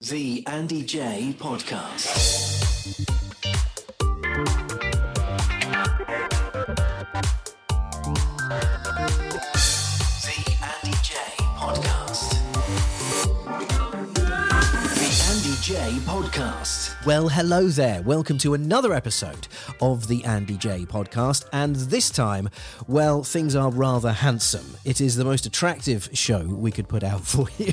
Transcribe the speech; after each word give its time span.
The 0.00 0.44
Andy 0.46 0.84
Jaye 0.84 1.34
Podcast. 1.34 2.06
The 10.22 10.36
Andy 10.62 10.96
Jaye 11.02 11.42
Podcast. 11.58 12.30
The 14.94 15.10
Andy 15.30 15.54
Jaye 15.66 15.98
Podcast. 16.06 16.87
Well, 17.06 17.28
hello 17.28 17.68
there. 17.68 18.02
Welcome 18.02 18.38
to 18.38 18.54
another 18.54 18.92
episode 18.92 19.46
of 19.80 20.08
the 20.08 20.24
Andy 20.24 20.56
Jaye 20.58 20.86
podcast. 20.86 21.46
And 21.52 21.76
this 21.76 22.10
time, 22.10 22.50
well, 22.88 23.22
things 23.22 23.54
are 23.54 23.70
rather 23.70 24.10
handsome. 24.12 24.66
It 24.84 25.00
is 25.00 25.14
the 25.14 25.24
most 25.24 25.46
attractive 25.46 26.10
show 26.12 26.40
we 26.40 26.72
could 26.72 26.88
put 26.88 27.04
out 27.04 27.20
for 27.24 27.46
you. 27.56 27.72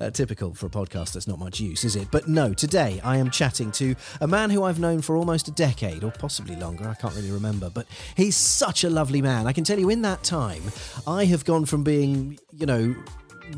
uh, 0.00 0.10
typical 0.10 0.54
for 0.54 0.66
a 0.66 0.70
podcast 0.70 1.12
that's 1.12 1.28
not 1.28 1.38
much 1.38 1.60
use, 1.60 1.84
is 1.84 1.96
it? 1.96 2.08
But 2.10 2.28
no, 2.28 2.54
today 2.54 2.98
I 3.04 3.18
am 3.18 3.30
chatting 3.30 3.70
to 3.72 3.94
a 4.22 4.26
man 4.26 4.48
who 4.48 4.64
I've 4.64 4.80
known 4.80 5.02
for 5.02 5.16
almost 5.16 5.48
a 5.48 5.52
decade, 5.52 6.02
or 6.02 6.10
possibly 6.10 6.56
longer. 6.56 6.88
I 6.88 6.94
can't 6.94 7.14
really 7.14 7.30
remember. 7.30 7.68
But 7.68 7.86
he's 8.16 8.36
such 8.36 8.84
a 8.84 8.90
lovely 8.90 9.20
man. 9.20 9.46
I 9.46 9.52
can 9.52 9.64
tell 9.64 9.78
you 9.78 9.90
in 9.90 10.00
that 10.02 10.24
time, 10.24 10.62
I 11.06 11.26
have 11.26 11.44
gone 11.44 11.66
from 11.66 11.84
being, 11.84 12.38
you 12.52 12.64
know, 12.66 12.96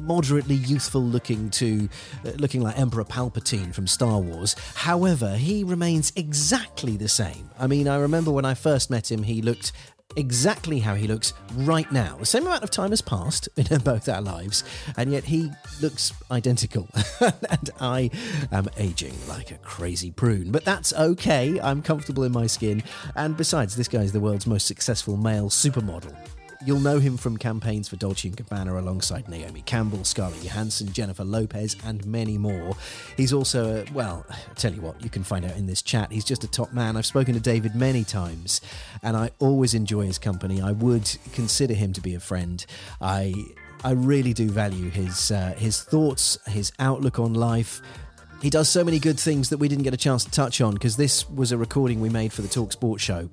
moderately 0.01 0.55
youthful 0.55 1.03
looking 1.03 1.51
to 1.51 1.89
uh, 2.25 2.31
looking 2.39 2.63
like 2.63 2.79
Emperor 2.79 3.05
Palpatine 3.05 3.75
from 3.75 3.87
Star 3.87 4.19
Wars. 4.21 4.55
However, 4.75 5.37
he 5.37 5.65
remains 5.65 6.13
exactly 6.17 6.97
the 6.97 7.09
same. 7.09 7.51
I 7.59 7.67
mean, 7.67 7.89
I 7.89 7.97
remember 7.99 8.31
when 8.31 8.45
I 8.45 8.55
first 8.55 8.91
met 8.91 9.11
him, 9.11 9.23
he 9.23 9.43
looked 9.43 9.73
exactly 10.17 10.81
how 10.81 10.95
he 10.95 11.07
looks 11.07 11.33
right 11.55 11.91
now. 11.93 12.17
The 12.17 12.27
same 12.27 12.47
amount 12.47 12.65
of 12.65 12.71
time 12.71 12.91
has 12.91 13.01
passed 13.01 13.49
in 13.57 13.79
both 13.81 14.09
our 14.09 14.21
lives, 14.21 14.65
and 14.97 15.13
yet 15.13 15.25
he 15.25 15.51
looks 15.81 16.13
identical. 16.31 16.89
and 17.21 17.71
I 17.81 18.11
am 18.53 18.69
aging 18.77 19.15
like 19.29 19.51
a 19.51 19.59
crazy 19.59 20.11
prune. 20.11 20.51
But 20.51 20.65
that's 20.65 20.93
okay. 20.93 21.61
I'm 21.61 21.83
comfortable 21.83 22.25
in 22.25 22.33
my 22.33 22.47
skin. 22.47 22.83
And 23.15 23.37
besides, 23.37 23.77
this 23.77 23.89
guy 23.89 24.03
is 24.03 24.13
the 24.13 24.21
world's 24.21 24.47
most 24.47 24.67
successful 24.67 25.17
male 25.17 25.51
supermodel. 25.51 26.17
You'll 26.69 26.81
know 26.81 26.99
him 26.99 27.17
from 27.17 27.39
campaigns 27.39 27.89
for 27.89 27.97
Dolce 27.97 28.29
& 28.31 28.31
Gabbana 28.31 28.79
alongside 28.79 29.27
Naomi 29.27 29.63
Campbell, 29.63 30.05
Scarlett 30.05 30.43
Johansson, 30.43 30.93
Jennifer 30.93 31.25
Lopez, 31.25 31.75
and 31.87 32.05
many 32.05 32.37
more. 32.37 32.77
He's 33.17 33.33
also, 33.33 33.77
a, 33.79 33.93
well, 33.95 34.27
I 34.29 34.53
tell 34.53 34.75
you 34.75 34.83
what, 34.83 35.03
you 35.03 35.09
can 35.09 35.25
find 35.25 35.47
out 35.47 35.57
in 35.57 35.65
this 35.65 35.81
chat. 35.81 36.13
He's 36.13 36.27
just 36.27 36.45
a 36.45 36.47
top 36.47 36.75
man. 36.75 36.99
I've 36.99 37.07
spoken 37.07 37.33
to 37.33 37.41
David 37.41 37.75
many 37.75 38.05
times, 38.05 38.61
and 39.03 39.17
I 39.17 39.31
always 39.39 39.73
enjoy 39.73 40.05
his 40.05 40.19
company. 40.19 40.61
I 40.61 40.73
would 40.73 41.11
consider 41.33 41.73
him 41.73 41.95
to 41.95 42.03
be 42.03 42.15
a 42.15 42.21
friend. 42.21 42.67
I, 43.01 43.33
I 43.83 43.93
really 43.93 44.35
do 44.35 44.51
value 44.51 44.91
his 44.91 45.31
uh, 45.31 45.55
his 45.57 45.81
thoughts, 45.83 46.37
his 46.49 46.71
outlook 46.79 47.19
on 47.19 47.33
life. 47.33 47.81
He 48.43 48.51
does 48.51 48.69
so 48.69 48.85
many 48.85 48.99
good 48.99 49.19
things 49.19 49.49
that 49.49 49.57
we 49.57 49.69
didn't 49.69 49.85
get 49.85 49.95
a 49.95 49.97
chance 49.97 50.23
to 50.27 50.31
touch 50.31 50.61
on 50.61 50.75
because 50.75 50.99
this 50.99 51.31
was 51.31 51.51
a 51.51 51.57
recording 51.57 52.03
we 52.03 52.11
made 52.11 52.31
for 52.31 52.43
the 52.43 52.49
Talk 52.49 52.73
Sport 52.73 53.01
show. 53.01 53.31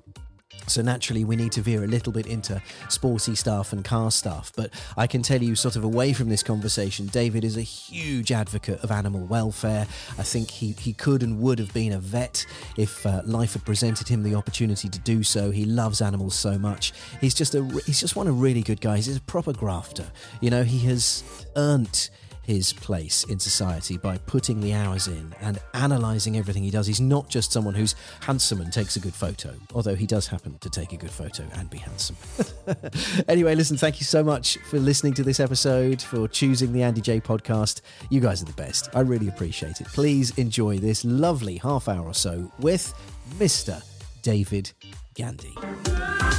So 0.68 0.81
naturally, 0.81 1.24
we 1.24 1.36
need 1.36 1.52
to 1.53 1.62
veer 1.62 1.84
a 1.84 1.88
little 1.88 2.12
bit 2.12 2.28
into 2.28 2.62
sporty 2.90 3.36
stuff 3.36 3.74
and 3.74 3.84
car 3.84 4.12
stuff. 4.12 4.52
But 4.56 4.72
I 4.98 5.08
can 5.08 5.22
tell 5.22 5.42
you, 5.42 5.56
sort 5.56 5.76
of 5.76 5.84
away 5.84 6.14
from 6.14 6.30
this 6.30 6.44
conversation, 6.44 7.08
David 7.08 7.44
is 7.44 7.58
a 7.58 7.62
huge 7.62 8.31
advocate 8.31 8.80
of 8.84 8.92
animal 8.92 9.25
welfare. 9.25 9.88
I 10.18 10.24
think 10.24 10.50
he, 10.50 10.72
he 10.74 10.94
could 10.94 11.24
and 11.24 11.40
would 11.40 11.59
have 11.59 11.74
been 11.74 11.94
a 11.94 12.00
vet 12.00 12.46
if 12.78 13.06
uh, 13.06 13.22
life 13.25 13.54
had 13.54 13.66
presented 13.66 14.08
him 14.08 14.24
the 14.24 14.36
opportunity 14.36 14.90
to 14.90 15.00
do 15.00 15.24
so. 15.24 15.52
He 15.52 15.66
loves 15.66 16.02
animals 16.02 16.36
so 16.36 16.58
much. 16.58 16.94
He's 17.22 17.34
just 17.34 17.56
a 17.56 17.64
he's 17.86 18.00
just 18.00 18.16
one 18.16 18.28
of 18.28 18.42
really 18.42 18.62
good 18.62 18.81
guys. 18.81 19.06
He's 19.06 19.18
a 19.18 19.22
proper 19.22 19.54
grafter. 19.54 20.06
You 20.42 20.50
know, 20.50 20.64
he 20.64 20.80
has 20.88 21.24
earned 21.56 22.09
his 22.45 22.73
place 22.73 23.23
in 23.25 23.39
society 23.39 23.97
by 23.97 24.17
putting 24.19 24.61
the 24.61 24.73
hours 24.73 25.07
in 25.07 25.33
and 25.41 25.59
analysing 25.73 26.38
everything 26.38 26.63
he 26.63 26.72
does. 26.72 26.88
He's 26.88 27.01
not 27.01 27.29
just 27.29 27.51
someone 27.51 27.73
who's 27.73 27.95
handsome 28.22 28.61
and 28.61 28.72
takes 28.72 28.95
a 28.95 29.00
good 29.00 29.13
photo, 29.13 29.53
although 29.73 29.95
he 29.95 30.06
does 30.06 30.28
happen 30.28 30.57
to 30.59 30.69
take 30.69 30.94
a 30.94 30.97
good 30.97 31.11
photo 31.11 31.44
and 31.53 31.69
be 31.69 31.78
handsome. 31.78 32.16
anyway, 33.28 33.56
listen, 33.56 33.78
thank 33.78 34.00
you 34.00 34.06
so 34.06 34.23
much 34.23 34.57
for 34.69 34.79
listening 34.79 35.13
to 35.13 35.23
this 35.23 35.39
episode, 35.39 36.01
for 36.01 36.28
choosing 36.28 36.72
the 36.73 36.83
Andy 36.83 37.01
Jaye 37.01 37.23
podcast. 37.23 37.81
You 38.09 38.19
guys 38.19 38.41
are 38.41 38.45
the 38.45 38.53
best. 38.53 38.89
I 38.94 39.01
really 39.01 39.27
appreciate 39.27 39.81
it. 39.81 39.88
Please 39.88 40.38
enjoy 40.38 40.77
this 40.77 41.03
lovely 41.03 41.57
half 41.57 41.88
hour 41.88 42.06
or 42.06 42.13
so 42.13 42.51
with 42.59 42.94
Mr. 43.39 43.83
David 44.22 44.72
Gandy. 45.13 45.56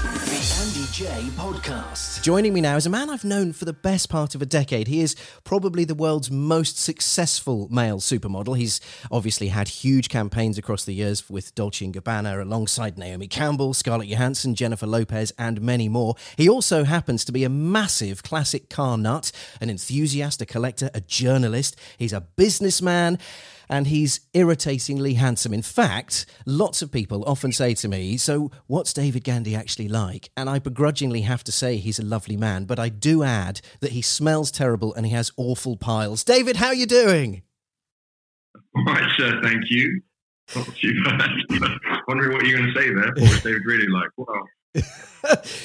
The 0.02 0.56
Andy 0.60 0.84
Jaye 0.92 1.30
Podcast. 1.30 2.22
Joining 2.22 2.52
me 2.52 2.60
now 2.60 2.76
is 2.76 2.84
a 2.84 2.90
man 2.90 3.08
I've 3.08 3.24
known 3.24 3.54
for 3.54 3.64
the 3.64 3.72
best 3.72 4.10
part 4.10 4.34
of 4.34 4.42
a 4.42 4.46
decade. 4.46 4.88
He 4.88 5.00
is 5.00 5.16
probably 5.42 5.84
the 5.84 5.94
world's 5.94 6.30
most 6.30 6.78
successful 6.78 7.66
male 7.70 7.98
supermodel. 7.98 8.58
He's 8.58 8.80
obviously 9.10 9.48
had 9.48 9.68
huge 9.68 10.10
campaigns 10.10 10.58
across 10.58 10.84
the 10.84 10.92
years 10.92 11.30
with 11.30 11.54
Dolce 11.54 11.86
& 11.86 11.92
Gabbana 11.92 12.42
alongside 12.42 12.98
Naomi 12.98 13.26
Campbell, 13.26 13.72
Scarlett 13.72 14.08
Johansson, 14.08 14.54
Jennifer 14.54 14.86
Lopez, 14.86 15.32
and 15.38 15.62
many 15.62 15.88
more. 15.88 16.14
He 16.36 16.48
also 16.48 16.84
happens 16.84 17.24
to 17.24 17.32
be 17.32 17.44
a 17.44 17.48
massive 17.48 18.22
classic 18.22 18.68
car 18.68 18.98
nut, 18.98 19.32
an 19.62 19.70
enthusiast, 19.70 20.42
a 20.42 20.46
collector, 20.46 20.90
a 20.92 21.00
journalist. 21.00 21.74
He's 21.96 22.12
a 22.12 22.20
businessman 22.20 23.18
and 23.68 23.86
he's 23.86 24.20
irritatingly 24.34 25.14
handsome. 25.14 25.52
In 25.52 25.62
fact, 25.62 26.26
lots 26.44 26.82
of 26.82 26.92
people 26.92 27.24
often 27.26 27.52
say 27.52 27.74
to 27.74 27.88
me, 27.88 28.16
So, 28.16 28.50
what's 28.66 28.92
David 28.92 29.24
Gandy 29.24 29.54
actually 29.54 29.88
like? 29.88 30.30
And 30.36 30.48
I 30.48 30.58
begrudgingly 30.58 31.22
have 31.22 31.44
to 31.44 31.52
say 31.52 31.76
he's 31.76 31.98
a 31.98 32.04
lovely 32.04 32.36
man, 32.36 32.64
but 32.64 32.78
I 32.78 32.88
do 32.88 33.22
add 33.22 33.60
that 33.80 33.92
he 33.92 34.02
smells 34.02 34.50
terrible 34.50 34.94
and 34.94 35.06
he 35.06 35.12
has 35.12 35.30
awful 35.36 35.76
piles. 35.76 36.24
David, 36.24 36.56
how 36.56 36.68
are 36.68 36.74
you 36.74 36.86
doing? 36.86 37.42
All 38.76 38.84
right, 38.84 39.10
sir. 39.16 39.40
Thank 39.42 39.64
you. 39.70 40.02
Wondering 42.08 42.32
what 42.32 42.46
you're 42.46 42.58
going 42.58 42.72
to 42.72 42.80
say 42.80 42.88
there. 42.94 43.08
What 43.08 43.18
was 43.18 43.42
David 43.42 43.62
really 43.64 43.88
like? 43.88 44.10
Wow. 44.16 44.44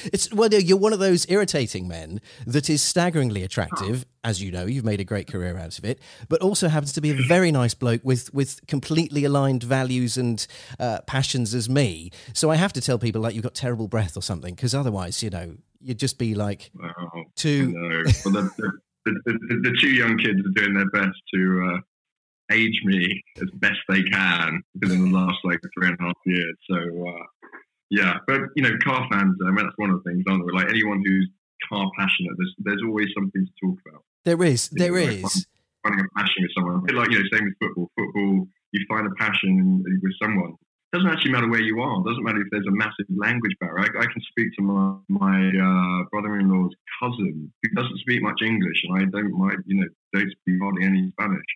It's 0.06 0.32
well, 0.32 0.52
you're 0.52 0.76
one 0.78 0.92
of 0.92 0.98
those 0.98 1.24
irritating 1.28 1.86
men 1.86 2.20
that 2.46 2.68
is 2.68 2.82
staggeringly 2.82 3.42
attractive, 3.42 4.04
as 4.24 4.42
you 4.42 4.50
know. 4.50 4.66
You've 4.66 4.84
made 4.84 5.00
a 5.00 5.04
great 5.04 5.26
career 5.30 5.56
out 5.56 5.78
of 5.78 5.84
it, 5.84 6.00
but 6.28 6.40
also 6.40 6.68
happens 6.68 6.92
to 6.94 7.00
be 7.00 7.10
a 7.10 7.14
very 7.28 7.52
nice 7.52 7.74
bloke 7.74 8.00
with 8.04 8.32
with 8.34 8.66
completely 8.66 9.24
aligned 9.24 9.62
values 9.62 10.16
and 10.16 10.44
uh, 10.80 11.00
passions 11.06 11.54
as 11.54 11.68
me. 11.68 12.10
So 12.34 12.50
I 12.50 12.56
have 12.56 12.72
to 12.74 12.80
tell 12.80 12.98
people 12.98 13.20
like 13.20 13.34
you've 13.34 13.44
got 13.44 13.54
terrible 13.54 13.88
breath 13.88 14.16
or 14.16 14.22
something, 14.22 14.54
because 14.54 14.74
otherwise, 14.74 15.22
you 15.22 15.30
know, 15.30 15.54
you'd 15.80 15.98
just 15.98 16.18
be 16.18 16.34
like 16.34 16.70
Oh, 16.82 17.24
too. 17.36 17.72
no. 17.72 18.02
Well, 18.24 18.34
the, 18.34 18.50
the, 18.58 18.72
the, 19.04 19.12
the, 19.48 19.60
the 19.70 19.76
two 19.80 19.90
young 19.90 20.18
kids 20.18 20.40
are 20.40 20.60
doing 20.62 20.74
their 20.74 20.90
best 20.90 21.18
to 21.34 21.72
uh, 21.74 21.80
age 22.54 22.80
me 22.84 23.22
as 23.40 23.48
best 23.54 23.78
they 23.88 24.02
can 24.02 24.62
within 24.80 25.10
the 25.10 25.16
last 25.18 25.38
like 25.44 25.60
three 25.78 25.88
and 25.88 25.96
a 26.00 26.02
half 26.02 26.16
years. 26.26 26.56
So, 26.68 26.76
uh, 26.76 27.41
yeah. 27.98 28.14
But, 28.26 28.40
you 28.56 28.62
know, 28.64 28.74
car 28.82 29.06
fans, 29.10 29.36
I 29.44 29.50
mean, 29.52 29.62
that's 29.64 29.76
one 29.76 29.90
of 29.90 29.96
the 30.02 30.04
things, 30.08 30.24
aren't 30.26 30.42
there? 30.46 30.56
Like 30.60 30.70
anyone 30.76 31.00
who's 31.04 31.28
car 31.68 31.86
passionate, 31.98 32.34
there's, 32.38 32.54
there's 32.64 32.82
always 32.88 33.08
something 33.14 33.42
to 33.48 33.54
talk 33.62 33.78
about. 33.86 34.02
There 34.24 34.42
is, 34.52 34.70
You 34.72 34.78
know, 34.78 34.84
there 34.84 34.98
like. 35.22 35.46
Finding 35.84 36.06
a 36.06 36.08
passion 36.18 36.40
with 36.44 36.52
someone. 36.56 36.76
Like, 37.00 37.10
you 37.10 37.18
know, 37.18 37.28
same 37.32 37.44
with 37.44 37.58
football. 37.60 37.90
Football, 37.98 38.48
you 38.72 38.80
find 38.88 39.06
a 39.06 39.14
passion 39.24 39.84
with 40.02 40.14
someone. 40.22 40.54
doesn't 40.92 41.10
actually 41.10 41.32
matter 41.32 41.48
where 41.48 41.60
you 41.60 41.80
are. 41.80 42.00
It 42.00 42.06
doesn't 42.06 42.24
matter 42.24 42.40
if 42.40 42.48
there's 42.50 42.66
a 42.66 42.76
massive 42.84 43.06
language 43.16 43.56
barrier. 43.60 43.80
I, 43.80 44.04
I 44.04 44.06
can 44.12 44.22
speak 44.30 44.48
to 44.56 44.62
my, 44.62 44.96
my 45.08 45.38
uh, 45.48 46.04
brother-in-law's 46.12 46.74
cousin 47.00 47.52
who 47.62 47.68
doesn't 47.74 47.98
speak 47.98 48.22
much 48.22 48.40
English, 48.42 48.80
and 48.84 48.92
I 49.00 49.04
don't 49.10 49.32
mind, 49.32 49.58
you 49.66 49.76
know, 49.80 49.88
don't 50.12 50.30
speak 50.30 50.56
hardly 50.62 50.84
any 50.84 51.10
Spanish. 51.18 51.50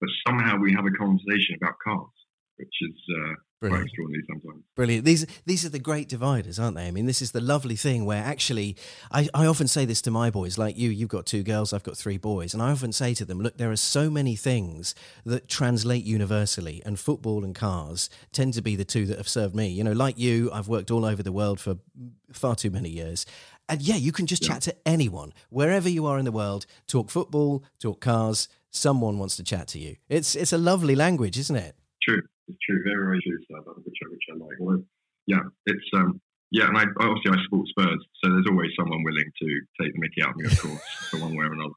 But 0.00 0.10
somehow 0.26 0.58
we 0.58 0.72
have 0.74 0.86
a 0.86 0.90
conversation 0.90 1.56
about 1.60 1.74
cars, 1.82 2.16
which 2.56 2.74
is 2.82 2.94
uh, 3.10 3.34
quite 3.60 3.68
Brilliant. 3.68 3.84
extraordinary 3.86 4.24
sometimes. 4.28 4.64
Brilliant. 4.76 5.04
These 5.04 5.26
these 5.46 5.64
are 5.64 5.68
the 5.68 5.78
great 5.78 6.08
dividers, 6.08 6.58
aren't 6.58 6.76
they? 6.76 6.86
I 6.86 6.90
mean, 6.90 7.06
this 7.06 7.22
is 7.22 7.32
the 7.32 7.40
lovely 7.40 7.76
thing 7.76 8.04
where 8.04 8.22
actually, 8.22 8.76
I, 9.10 9.28
I 9.34 9.46
often 9.46 9.68
say 9.68 9.84
this 9.84 10.02
to 10.02 10.10
my 10.10 10.30
boys, 10.30 10.58
like 10.58 10.76
you, 10.76 10.90
you've 10.90 11.08
got 11.08 11.26
two 11.26 11.42
girls, 11.42 11.72
I've 11.72 11.82
got 11.82 11.96
three 11.96 12.18
boys, 12.18 12.54
and 12.54 12.62
I 12.62 12.70
often 12.72 12.92
say 12.92 13.14
to 13.14 13.24
them, 13.24 13.40
look, 13.40 13.56
there 13.58 13.70
are 13.70 13.76
so 13.76 14.10
many 14.10 14.36
things 14.36 14.94
that 15.24 15.48
translate 15.48 16.04
universally, 16.04 16.82
and 16.84 16.98
football 16.98 17.44
and 17.44 17.54
cars 17.54 18.10
tend 18.32 18.54
to 18.54 18.62
be 18.62 18.76
the 18.76 18.84
two 18.84 19.06
that 19.06 19.18
have 19.18 19.28
served 19.28 19.54
me. 19.54 19.68
You 19.68 19.84
know, 19.84 19.92
like 19.92 20.18
you, 20.18 20.50
I've 20.52 20.68
worked 20.68 20.90
all 20.90 21.04
over 21.04 21.22
the 21.22 21.32
world 21.32 21.60
for 21.60 21.76
far 22.32 22.54
too 22.56 22.70
many 22.70 22.88
years. 22.90 23.26
And 23.68 23.80
yeah, 23.80 23.96
you 23.96 24.12
can 24.12 24.26
just 24.26 24.42
Yeah. 24.42 24.54
chat 24.54 24.62
to 24.62 24.76
anyone, 24.84 25.32
wherever 25.48 25.88
you 25.88 26.04
are 26.06 26.18
in 26.18 26.24
the 26.24 26.32
world. 26.32 26.66
Talk 26.88 27.10
football, 27.10 27.62
talk 27.78 28.00
cars. 28.00 28.48
Someone 28.70 29.18
wants 29.18 29.36
to 29.36 29.44
chat 29.44 29.68
to 29.68 29.78
you. 29.78 29.96
It's 30.08 30.34
it's 30.34 30.52
a 30.52 30.58
lovely 30.58 30.94
language, 30.96 31.38
isn't 31.38 31.54
it? 31.56 31.76
True, 32.02 32.22
it's 32.52 32.60
true, 32.68 32.82
very 32.84 33.04
very 33.04 33.20
true 33.24 33.38
stuff, 33.44 33.64
which 33.84 33.96
I 34.04 34.08
which 34.10 34.26
I 34.30 34.36
like. 34.36 34.58
Well, 34.60 34.84
yeah, 35.26 35.40
it's 35.66 35.88
um 35.94 36.20
yeah, 36.50 36.68
and 36.68 36.76
I 36.76 36.84
obviously 37.00 37.32
I 37.32 37.42
support 37.44 37.66
Spurs, 37.68 38.04
so 38.22 38.30
there's 38.30 38.46
always 38.50 38.70
someone 38.78 39.02
willing 39.02 39.24
to 39.24 39.48
take 39.80 39.92
the 39.94 40.00
Mickey 40.00 40.22
out 40.22 40.30
of 40.30 40.36
me, 40.36 40.46
of 40.46 40.60
course, 40.60 40.82
for 41.10 41.18
one 41.20 41.34
way 41.34 41.46
or 41.46 41.52
another. 41.52 41.72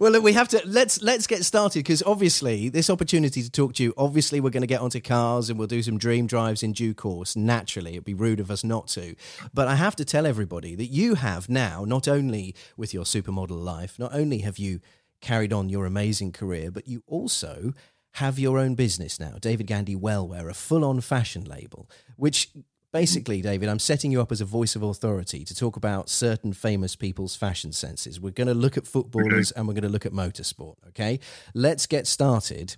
Well, 0.00 0.10
look, 0.10 0.24
we 0.24 0.32
have 0.32 0.48
to 0.48 0.60
let's 0.66 1.00
let's 1.00 1.28
get 1.28 1.44
started 1.44 1.78
because 1.78 2.02
obviously 2.02 2.68
this 2.68 2.90
opportunity 2.90 3.40
to 3.40 3.50
talk 3.50 3.74
to 3.74 3.84
you. 3.84 3.94
Obviously, 3.96 4.40
we're 4.40 4.50
going 4.50 4.62
to 4.62 4.66
get 4.66 4.80
onto 4.80 5.00
cars 5.00 5.48
and 5.48 5.58
we'll 5.58 5.68
do 5.68 5.82
some 5.82 5.96
dream 5.96 6.26
drives 6.26 6.64
in 6.64 6.72
due 6.72 6.92
course. 6.92 7.36
Naturally, 7.36 7.92
it'd 7.92 8.04
be 8.04 8.14
rude 8.14 8.40
of 8.40 8.50
us 8.50 8.64
not 8.64 8.88
to. 8.88 9.14
But 9.54 9.68
I 9.68 9.76
have 9.76 9.94
to 9.96 10.04
tell 10.04 10.26
everybody 10.26 10.74
that 10.74 10.86
you 10.86 11.14
have 11.14 11.48
now 11.48 11.84
not 11.84 12.08
only 12.08 12.56
with 12.76 12.92
your 12.92 13.04
supermodel 13.04 13.62
life, 13.62 13.96
not 13.96 14.12
only 14.12 14.38
have 14.38 14.58
you 14.58 14.80
carried 15.20 15.52
on 15.52 15.68
your 15.68 15.86
amazing 15.86 16.32
career, 16.32 16.72
but 16.72 16.88
you 16.88 17.04
also 17.06 17.72
have 18.14 18.38
your 18.38 18.58
own 18.58 18.74
business 18.74 19.18
now, 19.18 19.36
David 19.40 19.66
Gandy 19.66 19.96
Wellwear, 19.96 20.48
a 20.48 20.54
full-on 20.54 21.00
fashion 21.00 21.44
label, 21.44 21.88
which 22.16 22.50
Basically, 22.92 23.42
David, 23.42 23.68
I'm 23.68 23.80
setting 23.80 24.12
you 24.12 24.20
up 24.20 24.30
as 24.30 24.40
a 24.40 24.44
voice 24.44 24.76
of 24.76 24.84
authority 24.84 25.44
to 25.46 25.52
talk 25.52 25.74
about 25.74 26.08
certain 26.08 26.52
famous 26.52 26.94
people's 26.94 27.34
fashion 27.34 27.72
senses. 27.72 28.20
We're 28.20 28.30
going 28.30 28.46
to 28.46 28.54
look 28.54 28.76
at 28.76 28.86
footballers 28.86 29.50
and 29.50 29.66
we're 29.66 29.74
going 29.74 29.82
to 29.82 29.88
look 29.88 30.06
at 30.06 30.12
motorsport, 30.12 30.76
okay? 30.90 31.18
Let's 31.54 31.88
get 31.88 32.06
started 32.06 32.76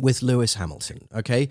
with 0.00 0.22
Lewis 0.22 0.54
Hamilton, 0.54 1.06
okay? 1.14 1.50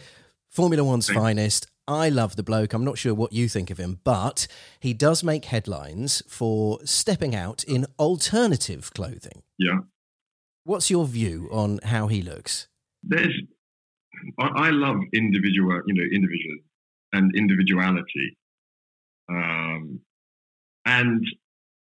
Formula 0.49 0.83
One's 0.83 1.07
finest. 1.07 1.67
I 1.87 2.09
love 2.09 2.35
the 2.35 2.41
bloke. 2.41 2.73
I'm 2.73 2.83
not 2.83 2.97
sure 2.97 3.13
what 3.13 3.33
you 3.33 3.47
think 3.47 3.69
of 3.69 3.77
him, 3.77 3.99
but 4.03 4.47
he 4.79 4.95
does 4.95 5.23
make 5.23 5.45
headlines 5.45 6.23
for 6.27 6.79
stepping 6.85 7.35
out 7.35 7.63
in 7.65 7.85
alternative 7.99 8.91
clothing. 8.95 9.43
Yeah, 9.59 9.81
What's 10.63 10.89
your 10.89 11.05
view 11.05 11.47
on 11.51 11.79
how 11.83 12.07
he 12.07 12.23
looks? 12.23 12.67
There's 13.07 13.33
I, 14.39 14.47
I 14.47 14.69
love 14.69 14.97
individual, 15.13 15.81
you 15.87 15.93
know, 15.93 16.03
individual 16.03 16.57
and 17.13 17.35
individuality, 17.35 18.37
um, 19.29 19.99
and 20.85 21.25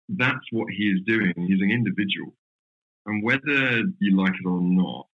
that's 0.09 0.47
what 0.51 0.69
he 0.77 0.85
is 0.85 1.01
doing. 1.07 1.33
He's 1.37 1.61
an 1.61 1.71
individual, 1.71 2.35
and 3.07 3.23
whether 3.23 3.83
you 4.01 4.17
like 4.17 4.35
it 4.35 4.47
or 4.47 4.61
not, 4.61 5.07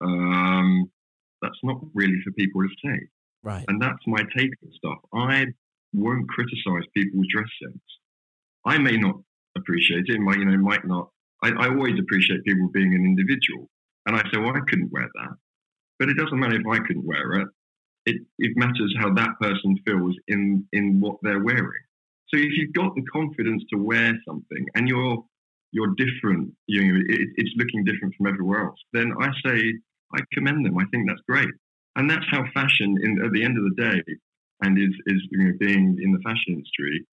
um, 0.00 0.90
that's 1.42 1.58
not 1.62 1.80
really 1.94 2.20
for 2.24 2.32
people 2.32 2.62
to 2.62 2.68
say. 2.84 3.00
Right. 3.42 3.64
And 3.68 3.80
that's 3.80 4.00
my 4.06 4.22
take 4.36 4.50
on 4.62 4.72
stuff. 4.72 4.98
I 5.12 5.46
won't 5.92 6.28
criticize 6.28 6.88
people's 6.96 7.26
dress 7.30 7.48
sense. 7.62 7.82
I 8.64 8.78
may 8.78 8.96
not 8.96 9.16
appreciate 9.56 10.04
it, 10.08 10.18
might 10.18 10.38
you 10.38 10.46
know, 10.46 10.56
might 10.58 10.86
not. 10.86 11.10
I, 11.42 11.50
I 11.50 11.68
always 11.68 11.98
appreciate 11.98 12.44
people 12.44 12.68
being 12.72 12.94
an 12.94 13.04
individual. 13.04 13.68
And 14.06 14.16
I 14.16 14.22
say, 14.30 14.38
well, 14.38 14.56
I 14.56 14.60
couldn't 14.68 14.92
wear 14.92 15.08
that. 15.14 15.36
But 15.98 16.08
it 16.08 16.16
doesn't 16.16 16.38
matter 16.38 16.60
if 16.60 16.66
I 16.66 16.78
couldn't 16.86 17.06
wear 17.06 17.32
it. 17.40 17.48
It, 18.06 18.22
it 18.38 18.56
matters 18.56 18.94
how 18.98 19.14
that 19.14 19.38
person 19.40 19.78
feels 19.86 20.14
in, 20.28 20.66
in 20.72 21.00
what 21.00 21.16
they're 21.22 21.42
wearing. 21.42 21.82
So 22.28 22.38
if 22.38 22.50
you've 22.56 22.74
got 22.74 22.94
the 22.94 23.02
confidence 23.12 23.62
to 23.70 23.78
wear 23.78 24.12
something 24.26 24.66
and 24.74 24.88
you're 24.88 25.24
you're 25.72 25.94
different, 25.96 26.54
you 26.66 26.84
know, 26.84 27.00
it, 27.08 27.28
it's 27.36 27.50
looking 27.56 27.84
different 27.84 28.14
from 28.14 28.28
everywhere 28.28 28.66
else, 28.66 28.78
then 28.92 29.12
I 29.20 29.28
say 29.44 29.74
I 30.14 30.20
commend 30.32 30.64
them. 30.64 30.78
I 30.78 30.84
think 30.92 31.08
that's 31.08 31.20
great. 31.28 31.48
And 31.96 32.08
that's 32.08 32.24
how 32.30 32.44
fashion, 32.54 32.96
in, 33.02 33.24
at 33.24 33.32
the 33.32 33.42
end 33.42 33.58
of 33.58 33.64
the 33.64 33.82
day, 33.82 34.02
and 34.62 34.78
is, 34.78 34.94
is 35.06 35.20
you 35.30 35.38
know, 35.38 35.52
being 35.58 35.98
in 36.00 36.12
the 36.12 36.20
fashion 36.20 36.54
industry, 36.54 37.04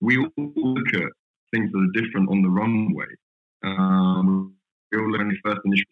we 0.00 0.18
all 0.18 0.52
look 0.54 0.94
at 0.94 1.10
things 1.52 1.72
that 1.72 1.78
are 1.78 2.00
different 2.02 2.30
on 2.30 2.42
the 2.42 2.48
runway. 2.48 3.06
Um, 3.64 4.54
we 4.92 4.98
all 4.98 5.10
learn 5.10 5.28
the 5.28 5.36
first 5.44 5.60
initial 5.64 5.84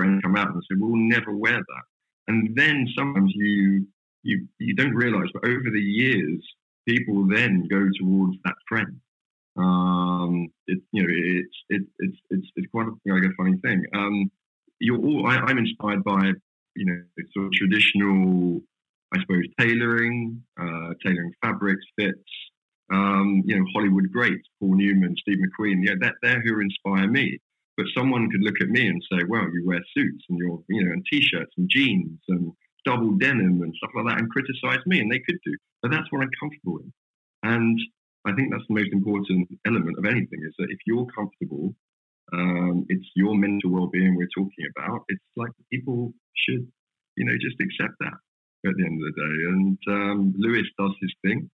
trend 0.00 0.22
come 0.22 0.36
out 0.36 0.52
and 0.54 0.62
say, 0.62 0.76
we'll 0.78 0.96
never 0.96 1.36
wear 1.36 1.58
that. 1.58 1.84
And 2.28 2.54
then 2.56 2.86
sometimes 2.96 3.32
you, 3.34 3.86
you, 4.22 4.46
you 4.58 4.74
don't 4.74 4.94
realize, 4.94 5.28
but 5.32 5.44
over 5.44 5.70
the 5.70 5.80
years, 5.80 6.42
people 6.88 7.26
then 7.28 7.66
go 7.68 7.88
towards 7.98 8.36
that 8.44 8.54
trend. 8.68 9.00
Um, 9.56 10.48
it, 10.66 10.80
you 10.92 11.02
know, 11.02 11.08
it's, 11.10 11.56
it, 11.68 11.82
it's, 11.98 12.18
it's, 12.30 12.46
it's 12.56 12.70
quite 12.70 12.86
a, 12.86 13.12
like 13.12 13.24
a 13.24 13.34
funny 13.36 13.56
thing. 13.64 13.84
Um, 13.94 14.30
you're 14.78 14.98
all, 14.98 15.26
I, 15.26 15.36
I'm 15.36 15.58
inspired 15.58 16.04
by, 16.04 16.32
you 16.76 16.86
know, 16.86 17.02
sort 17.34 17.46
of 17.46 17.52
traditional, 17.52 18.60
I 19.14 19.20
suppose, 19.20 19.44
tailoring, 19.58 20.42
uh, 20.58 20.94
tailoring 21.04 21.32
fabrics, 21.42 21.84
fits, 21.98 22.18
um, 22.92 23.42
you 23.44 23.58
know, 23.58 23.66
Hollywood 23.74 24.10
greats, 24.12 24.48
Paul 24.60 24.76
Newman, 24.76 25.14
Steve 25.18 25.38
McQueen, 25.38 25.84
yeah, 25.84 25.94
that, 26.00 26.14
they're 26.22 26.40
who 26.42 26.60
inspire 26.60 27.08
me. 27.08 27.38
But 27.80 27.88
someone 27.96 28.28
could 28.30 28.42
look 28.42 28.60
at 28.60 28.68
me 28.68 28.88
and 28.88 29.02
say, 29.10 29.20
well, 29.26 29.48
you 29.54 29.62
wear 29.64 29.80
suits 29.96 30.22
and 30.28 30.36
you're, 30.36 30.62
you 30.68 30.84
know, 30.84 30.92
and 30.92 31.02
t-shirts 31.10 31.54
and 31.56 31.66
jeans 31.70 32.20
and 32.28 32.52
double 32.84 33.12
denim 33.12 33.62
and 33.62 33.74
stuff 33.76 33.92
like 33.94 34.04
that 34.04 34.18
and 34.18 34.28
criticize 34.28 34.84
me. 34.84 35.00
And 35.00 35.10
they 35.10 35.20
could 35.20 35.38
do. 35.46 35.56
But 35.80 35.90
that's 35.90 36.04
what 36.10 36.20
I'm 36.20 36.28
comfortable 36.38 36.80
in. 36.80 36.92
And 37.42 37.80
I 38.26 38.34
think 38.34 38.52
that's 38.52 38.68
the 38.68 38.74
most 38.74 38.92
important 38.92 39.48
element 39.66 39.96
of 39.96 40.04
anything 40.04 40.40
is 40.46 40.52
that 40.58 40.68
if 40.68 40.76
you're 40.86 41.06
comfortable, 41.06 41.74
um, 42.34 42.84
it's 42.90 43.06
your 43.16 43.34
mental 43.34 43.70
well-being 43.70 44.14
we're 44.14 44.28
talking 44.36 44.66
about. 44.76 45.04
It's 45.08 45.24
like 45.36 45.52
people 45.72 46.12
should, 46.36 46.70
you 47.16 47.24
know, 47.24 47.36
just 47.40 47.56
accept 47.62 47.94
that 48.00 48.12
at 48.68 48.76
the 48.76 48.84
end 48.84 49.00
of 49.00 49.08
the 49.08 49.20
day. 49.22 49.36
And 49.54 49.78
um, 49.88 50.34
Lewis 50.36 50.66
does 50.78 50.92
his 51.00 51.14
thing. 51.24 51.48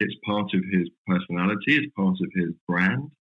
It's 0.00 0.16
part 0.26 0.52
of 0.54 0.62
his 0.72 0.88
personality. 1.06 1.76
It's 1.76 1.94
part 1.94 2.16
of 2.20 2.30
his 2.34 2.50
brand. 2.66 3.12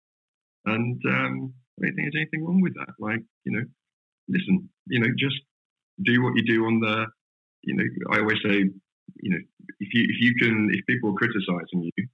And 0.65 0.99
um, 1.05 1.53
I 1.81 1.87
don't 1.87 1.95
think 1.95 2.11
there's 2.11 2.21
anything 2.21 2.45
wrong 2.45 2.61
with 2.61 2.75
that. 2.75 2.93
Like, 2.99 3.21
you 3.45 3.51
know, 3.53 3.63
listen, 4.27 4.69
you 4.87 4.99
know, 4.99 5.07
just 5.17 5.35
do 6.03 6.23
what 6.23 6.35
you 6.35 6.43
do 6.43 6.65
on 6.65 6.79
the, 6.79 7.05
you 7.63 7.75
know, 7.75 7.83
I 8.11 8.19
always 8.19 8.37
say, 8.43 8.69
you 9.21 9.29
know, 9.29 9.39
if 9.79 9.93
you 9.93 10.03
if 10.03 10.21
you 10.21 10.35
can, 10.35 10.69
if 10.71 10.85
people 10.85 11.11
are 11.11 11.13
criticizing 11.13 11.89
you, 11.95 12.07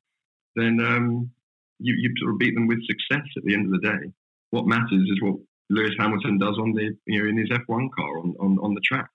then 0.55 0.79
um, 0.79 1.29
you 1.79 1.93
you 1.97 2.13
sort 2.19 2.33
of 2.33 2.39
beat 2.39 2.55
them 2.55 2.67
with 2.67 2.79
success 2.85 3.25
at 3.37 3.43
the 3.43 3.53
end 3.53 3.65
of 3.65 3.81
the 3.81 3.87
day. 3.87 4.11
What 4.51 4.67
matters 4.67 4.91
is 5.09 5.21
what 5.21 5.35
Lewis 5.69 5.93
Hamilton 5.97 6.37
does 6.37 6.57
on 6.57 6.73
the, 6.73 6.95
you 7.07 7.23
know, 7.23 7.29
in 7.29 7.37
his 7.37 7.49
F1 7.49 7.89
car 7.97 8.19
on, 8.19 8.35
on, 8.39 8.57
on 8.61 8.73
the 8.73 8.81
track. 8.81 9.09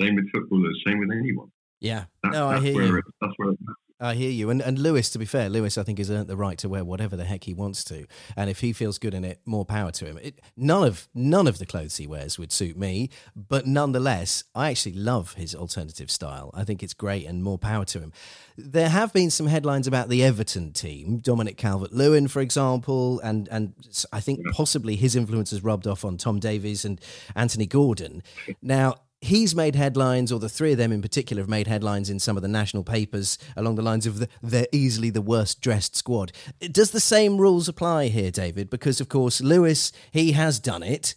Same 0.00 0.16
with 0.16 0.30
footballers. 0.32 0.82
Same 0.86 0.98
with 0.98 1.10
anyone. 1.12 1.50
Yeah. 1.80 2.04
That, 2.22 2.32
no, 2.32 2.48
I 2.48 2.54
that's 2.54 2.64
hear 2.64 2.74
where 2.74 2.86
you. 2.86 2.96
It, 2.96 3.04
that's 3.20 3.34
where 3.36 3.50
it 3.50 3.58
matters. 3.60 3.76
I 4.00 4.14
hear 4.14 4.30
you. 4.30 4.50
And 4.50 4.60
and 4.60 4.78
Lewis, 4.78 5.08
to 5.10 5.18
be 5.18 5.24
fair, 5.24 5.48
Lewis, 5.48 5.78
I 5.78 5.84
think 5.84 5.98
has 5.98 6.10
earned 6.10 6.28
the 6.28 6.36
right 6.36 6.58
to 6.58 6.68
wear 6.68 6.84
whatever 6.84 7.16
the 7.16 7.24
heck 7.24 7.44
he 7.44 7.54
wants 7.54 7.84
to. 7.84 8.06
And 8.36 8.50
if 8.50 8.60
he 8.60 8.72
feels 8.72 8.98
good 8.98 9.14
in 9.14 9.24
it, 9.24 9.40
more 9.46 9.64
power 9.64 9.92
to 9.92 10.06
him. 10.06 10.18
It, 10.20 10.40
none 10.56 10.84
of 10.84 11.08
none 11.14 11.46
of 11.46 11.58
the 11.58 11.66
clothes 11.66 11.96
he 11.96 12.06
wears 12.06 12.38
would 12.38 12.52
suit 12.52 12.76
me, 12.76 13.10
but 13.36 13.66
nonetheless, 13.66 14.44
I 14.54 14.70
actually 14.70 14.94
love 14.94 15.34
his 15.34 15.54
alternative 15.54 16.10
style. 16.10 16.50
I 16.54 16.64
think 16.64 16.82
it's 16.82 16.94
great 16.94 17.26
and 17.26 17.42
more 17.42 17.58
power 17.58 17.84
to 17.86 18.00
him. 18.00 18.12
There 18.56 18.88
have 18.88 19.12
been 19.12 19.30
some 19.30 19.46
headlines 19.46 19.86
about 19.86 20.08
the 20.08 20.22
Everton 20.24 20.72
team, 20.72 21.18
Dominic 21.18 21.56
Calvert-Lewin, 21.56 22.28
for 22.28 22.40
example, 22.40 23.20
and 23.20 23.48
and 23.48 23.74
I 24.12 24.20
think 24.20 24.40
possibly 24.52 24.96
his 24.96 25.14
influence 25.14 25.50
has 25.52 25.62
rubbed 25.62 25.86
off 25.86 26.04
on 26.04 26.16
Tom 26.16 26.40
Davies 26.40 26.84
and 26.84 27.00
Anthony 27.36 27.66
Gordon. 27.66 28.22
Now, 28.60 28.96
he's 29.24 29.54
made 29.54 29.74
headlines, 29.74 30.30
or 30.30 30.38
the 30.38 30.48
three 30.48 30.72
of 30.72 30.78
them 30.78 30.92
in 30.92 31.02
particular 31.02 31.42
have 31.42 31.48
made 31.48 31.66
headlines 31.66 32.10
in 32.10 32.18
some 32.18 32.36
of 32.36 32.42
the 32.42 32.48
national 32.48 32.84
papers 32.84 33.38
along 33.56 33.74
the 33.76 33.82
lines 33.82 34.06
of 34.06 34.18
the, 34.18 34.28
they're 34.42 34.66
easily 34.72 35.10
the 35.10 35.22
worst 35.22 35.60
dressed 35.60 35.96
squad. 35.96 36.32
Does 36.60 36.90
the 36.90 37.00
same 37.00 37.38
rules 37.38 37.68
apply 37.68 38.08
here, 38.08 38.30
David? 38.30 38.70
Because, 38.70 39.00
of 39.00 39.08
course, 39.08 39.40
Lewis, 39.40 39.92
he 40.12 40.32
has 40.32 40.58
done 40.60 40.82
it. 40.82 41.14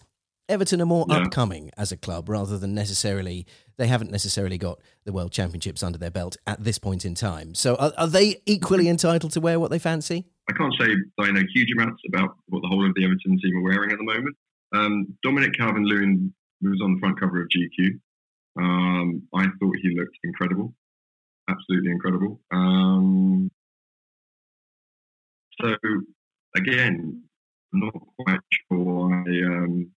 Everton 0.49 0.81
are 0.81 0.85
more 0.85 1.05
Yeah. 1.09 1.17
upcoming 1.17 1.71
as 1.77 1.91
a 1.91 1.97
club 1.97 2.29
rather 2.29 2.57
than 2.57 2.73
necessarily, 2.73 3.45
they 3.77 3.87
haven't 3.87 4.11
necessarily 4.11 4.57
got 4.57 4.79
the 5.03 5.11
World 5.11 5.31
Championships 5.33 5.83
under 5.83 5.97
their 5.97 6.09
belt 6.09 6.37
at 6.47 6.63
this 6.63 6.79
point 6.79 7.03
in 7.05 7.15
time. 7.15 7.53
So 7.53 7.75
are, 7.75 7.91
are 7.97 8.07
they 8.07 8.37
equally 8.45 8.87
entitled 8.87 9.33
to 9.33 9.41
wear 9.41 9.59
what 9.59 9.71
they 9.71 9.79
fancy? 9.79 10.25
I 10.49 10.53
can't 10.53 10.73
say 10.79 10.87
I 11.19 11.31
know 11.31 11.43
huge 11.53 11.69
amounts 11.77 12.01
about 12.07 12.37
what 12.47 12.61
the 12.61 12.69
whole 12.69 12.87
of 12.87 12.95
the 12.95 13.03
Everton 13.03 13.37
team 13.39 13.57
are 13.57 13.61
wearing 13.61 13.91
at 13.91 13.97
the 13.97 14.05
moment. 14.05 14.37
Um, 14.73 15.17
Dominic 15.21 15.51
Calvert-Lewin 16.61 16.71
was 16.71 16.81
on 16.81 16.93
the 16.95 16.99
front 16.99 17.19
cover 17.19 17.41
of 17.41 17.49
GQ. 17.49 17.99
Um, 18.59 19.23
I 19.33 19.45
thought 19.59 19.75
he 19.81 19.95
looked 19.95 20.17
incredible, 20.23 20.73
absolutely 21.49 21.91
incredible. 21.91 22.39
Um, 22.51 23.51
so 25.61 25.75
again, 26.55 27.23
I'm 27.73 27.79
not 27.79 27.93
quite 28.19 28.39
sure 28.51 28.79
why. 28.79 29.23
Um, 29.45 29.91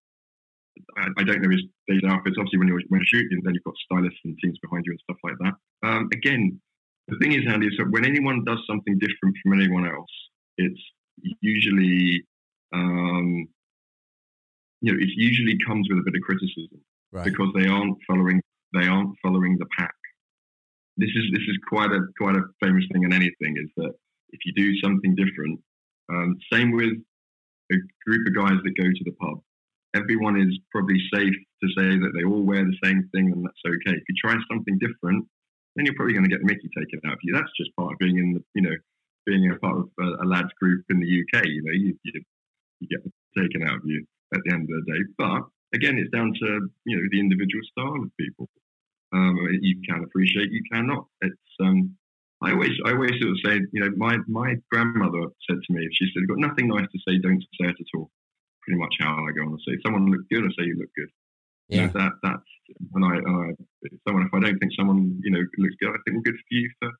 I, 0.97 1.07
I 1.17 1.23
don't 1.23 1.41
know 1.41 1.49
his, 1.49 1.63
his 1.87 2.01
outfits. 2.07 2.35
Obviously, 2.37 2.59
when 2.59 2.67
you're 2.67 2.81
when 2.89 3.01
you're 3.01 3.21
shooting, 3.21 3.41
then 3.43 3.53
you've 3.53 3.63
got 3.63 3.73
stylists 3.85 4.19
and 4.23 4.37
teams 4.43 4.59
behind 4.59 4.85
you 4.85 4.93
and 4.93 4.99
stuff 5.01 5.17
like 5.23 5.37
that. 5.39 5.87
Um, 5.87 6.09
again, 6.13 6.59
the 7.07 7.17
thing 7.17 7.33
is, 7.33 7.41
Andy, 7.47 7.67
is 7.67 7.73
that 7.77 7.89
when 7.89 8.05
anyone 8.05 8.43
does 8.45 8.59
something 8.67 8.97
different 8.99 9.35
from 9.41 9.53
anyone 9.59 9.87
else, 9.87 10.09
it's 10.57 10.81
usually, 11.41 12.23
um, 12.73 13.47
you 14.81 14.91
know, 14.91 14.99
it 14.99 15.09
usually 15.15 15.57
comes 15.65 15.87
with 15.89 15.99
a 15.99 16.03
bit 16.03 16.15
of 16.15 16.21
criticism 16.21 16.81
Right. 17.11 17.25
because 17.25 17.49
they 17.55 17.67
aren't 17.67 17.97
following 18.07 18.41
they 18.73 18.87
aren't 18.87 19.15
following 19.21 19.57
the 19.57 19.65
pack. 19.77 19.93
This 20.97 21.09
is 21.09 21.25
this 21.33 21.43
is 21.43 21.57
quite 21.67 21.91
a 21.91 21.99
quite 22.17 22.35
a 22.35 22.43
famous 22.63 22.85
thing 22.91 23.03
in 23.03 23.13
anything 23.13 23.57
is 23.57 23.69
that 23.77 23.93
if 24.29 24.39
you 24.45 24.53
do 24.53 24.79
something 24.79 25.13
different, 25.15 25.59
um, 26.09 26.37
same 26.51 26.71
with 26.71 26.93
a 27.71 27.75
group 28.05 28.27
of 28.27 28.35
guys 28.35 28.59
that 28.63 28.77
go 28.77 28.87
to 28.87 29.03
the 29.03 29.11
pub. 29.19 29.41
Everyone 29.93 30.39
is 30.39 30.57
probably 30.71 30.99
safe 31.13 31.35
to 31.61 31.67
say 31.77 31.99
that 31.99 32.11
they 32.15 32.23
all 32.23 32.43
wear 32.43 32.63
the 32.63 32.77
same 32.83 33.09
thing 33.13 33.31
and 33.31 33.43
that's 33.45 33.63
okay. 33.67 33.97
If 33.97 34.03
you 34.07 34.15
try 34.23 34.35
something 34.49 34.79
different, 34.79 35.27
then 35.75 35.85
you're 35.85 35.95
probably 35.95 36.13
going 36.13 36.23
to 36.23 36.29
get 36.29 36.43
Mickey 36.43 36.69
taken 36.77 37.01
out 37.05 37.13
of 37.13 37.19
you. 37.23 37.33
That's 37.33 37.51
just 37.57 37.75
part 37.75 37.91
of 37.93 37.99
being 37.99 38.17
in 38.17 38.33
the, 38.35 38.43
you 38.55 38.61
know, 38.61 38.75
being 39.25 39.51
a 39.51 39.55
part 39.57 39.79
of 39.79 39.89
a, 39.99 40.23
a 40.23 40.25
lads 40.25 40.51
group 40.61 40.85
in 40.89 41.01
the 41.01 41.07
UK. 41.07 41.45
You 41.45 41.61
know, 41.63 41.73
you, 41.73 41.97
you, 42.03 42.21
you 42.79 42.87
get 42.87 43.03
taken 43.37 43.67
out 43.67 43.75
of 43.75 43.81
you 43.85 44.05
at 44.33 44.41
the 44.45 44.53
end 44.53 44.69
of 44.69 44.85
the 44.85 44.91
day. 44.91 45.01
But 45.17 45.41
again, 45.73 45.97
it's 45.97 46.11
down 46.11 46.33
to 46.33 46.69
you 46.85 46.95
know 46.97 47.03
the 47.11 47.19
individual 47.19 47.63
style 47.71 48.03
of 48.03 48.11
people. 48.19 48.49
Um, 49.13 49.37
you 49.61 49.81
can 49.87 50.03
appreciate, 50.03 50.51
you 50.51 50.63
cannot. 50.71 51.05
It's 51.21 51.51
um, 51.61 51.95
I 52.41 52.51
always 52.51 52.71
I 52.85 52.91
always 52.91 53.11
sort 53.19 53.31
of 53.31 53.37
say, 53.43 53.61
you 53.71 53.81
know, 53.81 53.91
my 53.97 54.17
my 54.27 54.55
grandmother 54.71 55.27
said 55.49 55.59
to 55.61 55.73
me, 55.73 55.87
she 55.93 56.05
said, 56.05 56.21
"You've 56.21 56.29
got 56.29 56.39
nothing 56.39 56.67
nice 56.67 56.87
to 56.91 56.99
say, 57.07 57.17
don't 57.17 57.41
say 57.59 57.67
it 57.67 57.75
at 57.79 57.97
all." 57.97 58.09
Pretty 58.63 58.79
much 58.79 58.95
how 58.99 59.13
I 59.13 59.31
go 59.31 59.43
on. 59.43 59.53
I 59.53 59.57
say, 59.65 59.75
if 59.75 59.81
someone 59.83 60.09
looks 60.09 60.25
good, 60.31 60.43
I 60.43 60.49
say 60.49 60.67
you 60.67 60.77
look 60.79 60.89
good. 60.95 61.09
Yeah. 61.67 61.75
You 61.75 61.87
know, 61.87 61.93
that 61.93 62.11
that's 62.23 62.51
and 62.93 63.05
I, 63.05 63.15
and 63.17 63.27
I 63.27 63.87
someone 64.07 64.25
if 64.25 64.33
I 64.33 64.39
don't 64.39 64.59
think 64.59 64.71
someone 64.77 65.19
you 65.23 65.31
know 65.31 65.43
looks 65.57 65.75
good, 65.79 65.89
I 65.89 65.99
think 66.05 66.17
well, 66.17 66.23
good 66.23 66.35
for 66.35 66.51
you 66.55 66.69
for 66.79 66.91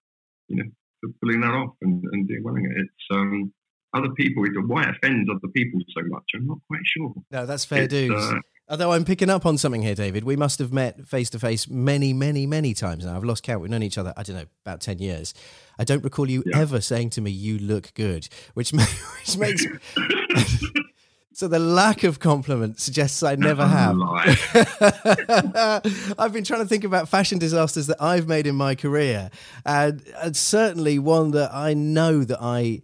you 0.50 0.56
know 0.58 0.70
for 1.00 1.10
pulling 1.22 1.42
that 1.42 1.54
off 1.54 1.76
and, 1.82 2.04
and 2.12 2.28
doing 2.28 2.44
well 2.44 2.56
in 2.56 2.66
it. 2.66 2.78
It's 2.78 3.06
um 3.12 3.54
other 3.94 4.10
people. 4.18 4.44
Why 4.68 4.84
it 4.84 4.90
offends 4.90 5.30
other 5.30 5.52
people 5.54 5.80
so 5.96 6.02
much? 6.08 6.24
I'm 6.36 6.48
not 6.48 6.60
quite 6.68 6.82
sure. 6.86 7.14
No, 7.32 7.46
that's 7.46 7.66
fair 7.66 7.84
It's, 7.84 7.94
dues. 7.94 8.12
uh, 8.24 8.36
Although 8.70 8.94
I'm 8.94 9.04
picking 9.04 9.30
up 9.30 9.46
on 9.46 9.58
something 9.58 9.82
here, 9.82 9.96
David. 9.96 10.24
We 10.24 10.38
must 10.38 10.60
have 10.60 10.72
met 10.72 11.06
face 11.06 11.30
to 11.32 11.40
face 11.40 11.68
many, 11.70 12.14
many, 12.14 12.46
many 12.48 12.74
times 12.74 13.06
now. 13.06 13.18
I've 13.18 13.24
lost 13.26 13.44
count. 13.44 13.62
We've 13.62 13.70
known 13.70 13.84
each 13.84 13.98
other, 13.98 14.14
I 14.16 14.24
don't 14.24 14.38
know, 14.38 14.46
about 14.66 14.80
10 14.80 15.00
years. 15.00 15.34
I 15.78 15.84
don't 15.84 16.04
recall 16.06 16.30
you 16.30 16.42
Yeah. 16.46 16.60
ever 16.60 16.80
saying 16.80 17.10
to 17.12 17.22
me, 17.22 17.32
you 17.32 17.58
look 17.60 17.94
good, 17.96 18.30
which, 18.54 18.74
ma- 18.78 18.86
which 19.20 19.38
makes. 19.38 19.66
so 21.34 21.50
the 21.50 21.60
lack 21.60 22.04
of 22.06 22.20
compliment 22.20 22.80
suggests 22.80 23.22
I 23.24 23.36
never 23.36 23.68
have. 23.68 23.98
I've 26.18 26.34
been 26.34 26.44
trying 26.44 26.62
to 26.62 26.68
think 26.68 26.84
about 26.84 27.10
fashion 27.10 27.40
disasters 27.40 27.88
that 27.88 28.02
I've 28.02 28.28
made 28.28 28.48
in 28.48 28.56
my 28.56 28.76
career, 28.76 29.30
and, 29.66 30.02
and 30.22 30.36
certainly 30.36 31.00
one 31.00 31.32
that 31.32 31.54
I 31.54 31.74
know 31.74 32.24
that 32.24 32.42
I, 32.42 32.82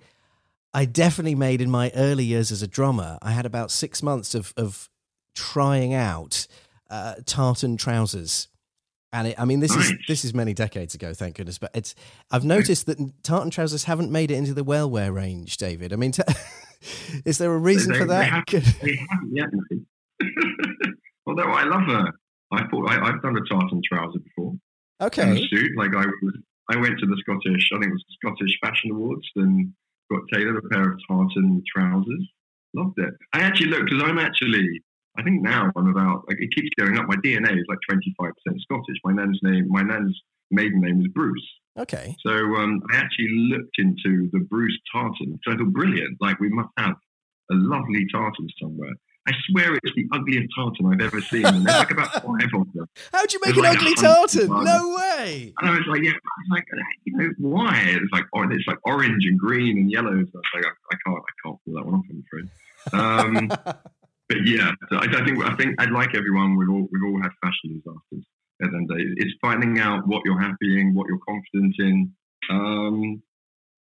I 0.74 0.86
definitely 0.86 1.36
made 1.36 1.62
in 1.62 1.70
my 1.72 1.92
early 1.96 2.24
years 2.26 2.52
as 2.52 2.62
a 2.62 2.68
drummer. 2.68 3.18
I 3.22 3.32
had 3.32 3.46
about 3.46 3.72
six 3.72 4.04
months 4.04 4.36
of 4.36 4.54
of 4.58 4.90
trying 5.36 5.94
out 5.94 6.48
uh, 6.90 7.16
tartan 7.26 7.78
trousers. 7.78 8.48
And 9.14 9.30
it, 9.30 9.40
I 9.40 9.46
mean, 9.46 9.62
this 9.62 9.76
is 9.76 9.94
this 10.08 10.26
is 10.26 10.34
many 10.34 10.54
decades 10.54 10.94
ago, 10.94 11.14
thank 11.14 11.36
goodness. 11.38 11.58
But 11.58 11.72
it's 11.74 11.96
I've 12.30 12.44
noticed 12.44 12.86
that 12.88 12.98
tartan 13.24 13.50
trousers 13.52 13.86
haven't 13.86 14.12
made 14.12 14.32
it 14.32 14.36
into 14.36 14.54
the 14.54 14.64
Wellwear 14.66 15.14
range, 15.14 15.58
David. 15.58 15.94
I 15.94 15.96
mean, 15.96 16.12
t- 16.12 16.24
is 17.26 17.38
there 17.38 17.54
a 17.54 17.58
reason 17.58 17.94
They- 17.94 18.00
for 18.00 18.06
they 18.06 18.14
that? 18.16 18.26
haven't- 18.50 18.80
They 18.82 18.96
haven't 19.10 19.36
yet. 19.36 19.48
Although 21.26 21.52
I 21.52 21.64
love 21.64 21.84
her. 21.88 22.12
I 22.52 22.66
thought 22.68 22.90
I, 22.90 23.08
I've 23.10 23.22
done 23.22 23.36
a 23.38 23.42
tartan 23.50 23.82
trouser 23.88 24.20
before. 24.20 24.54
Okay, 25.02 25.48
suit. 25.50 25.72
Like 25.78 25.94
I 25.96 26.06
was, 26.06 26.34
I 26.70 26.78
went 26.78 26.98
to 27.00 27.06
the 27.06 27.18
Scottish, 27.22 27.70
I 27.74 27.80
think 27.80 27.90
it 27.92 27.94
was 27.94 28.04
the 28.08 28.16
Scottish 28.28 28.58
Fashion 28.62 28.92
Awards, 28.92 29.28
and 29.36 29.74
got 30.12 30.22
tailored 30.34 30.64
a 30.64 30.68
pair 30.70 30.92
of 30.92 31.00
tartan 31.08 31.64
trousers. 31.74 32.28
Loved 32.74 33.00
it. 33.00 33.14
I 33.34 33.40
actually 33.42 33.68
looked 33.68 33.90
because 33.90 34.04
I'm 34.04 34.20
actually, 34.20 34.68
I 35.18 35.24
think 35.24 35.42
now 35.42 35.72
I'm 35.76 35.88
about. 35.88 36.24
Like, 36.28 36.38
it 36.40 36.54
keeps 36.56 36.70
going 36.80 36.98
up. 36.98 37.08
My 37.08 37.16
DNA 37.16 37.58
is 37.58 37.66
like 37.68 37.80
25% 37.90 38.34
Scottish. 38.60 38.98
My 39.04 39.14
nan's 39.14 39.40
name, 39.42 39.66
my 39.70 39.82
nan's 39.82 40.20
maiden 40.52 40.82
name 40.82 41.02
is 41.02 41.08
Bruce. 41.14 41.48
okay, 41.80 42.16
So 42.26 42.32
um, 42.32 42.82
I 42.92 42.98
actually 42.98 43.30
looked 43.52 43.76
into 43.78 44.30
the 44.32 44.40
Bruce 44.50 44.78
tartan. 44.92 45.40
So 45.44 45.54
I 45.54 45.58
thought, 45.58 45.74
brilliant. 45.74 46.18
Like 46.22 46.40
we 46.40 46.50
must 46.50 46.70
have 46.78 46.96
a 47.52 47.56
lovely 47.56 48.06
tartan 48.12 48.48
somewhere. 48.62 48.94
I 49.28 49.34
swear 49.50 49.76
it's 49.76 49.94
the 49.94 50.08
ugliest 50.14 50.48
tartan 50.56 50.86
I've 50.86 51.02
ever 51.02 51.20
seen. 51.20 51.46
And 51.46 51.66
there's 51.66 51.78
like 51.78 51.92
about 51.92 52.14
five 52.14 52.50
of 52.56 52.74
them. 52.74 52.88
how'd 53.14 53.34
you 53.34 53.40
make 53.44 53.56
There's 53.56 53.58
an 53.58 53.64
like 53.64 53.78
ugly 53.78 53.94
tartan? 53.96 54.48
No 54.48 54.96
way. 54.96 55.54
And 55.60 55.70
I 55.70 55.74
was 55.74 55.86
like, 55.88 56.02
yeah, 56.02 56.12
it's 56.12 56.50
like, 56.50 56.66
you 57.04 57.18
know, 57.18 57.30
why? 57.38 57.84
It's 57.88 58.12
like, 58.14 58.24
or 58.32 58.50
it's 58.52 58.66
like 58.68 58.78
orange 58.86 59.26
and 59.26 59.38
green 59.38 59.78
and 59.78 59.92
yellow. 59.92 60.12
So 60.12 60.16
I 60.16 60.22
was 60.22 60.44
like, 60.56 60.66
I, 60.66 60.70
I 60.70 60.98
can't, 61.06 61.18
I 61.18 61.34
can't 61.44 61.58
pull 61.66 61.74
that 61.74 61.86
one 61.86 61.96
off. 61.96 62.06
I'm 62.10 62.24
afraid. 62.26 62.50
Um, 62.94 63.48
but 64.30 64.38
yeah, 64.46 64.72
so 64.90 64.96
I, 64.96 65.06
I 65.06 65.26
think, 65.26 65.44
I 65.44 65.56
think 65.56 65.76
I'd 65.78 65.92
like 65.92 66.16
everyone. 66.16 66.56
We've 66.56 66.70
all, 66.70 66.88
we've 66.90 67.04
all 67.04 67.22
had 67.22 67.32
fashion 67.44 67.82
disasters. 67.84 68.26
At 68.64 68.72
the 68.72 68.78
end 68.78 68.90
of 68.90 68.98
the 68.98 69.04
day, 69.04 69.10
it's 69.18 69.36
finding 69.42 69.78
out 69.80 70.08
what 70.08 70.22
you're 70.24 70.40
happy 70.40 70.80
in, 70.80 70.96
what 70.96 71.08
you're 71.08 71.20
confident 71.28 71.76
in. 71.80 72.12
Um, 72.50 73.22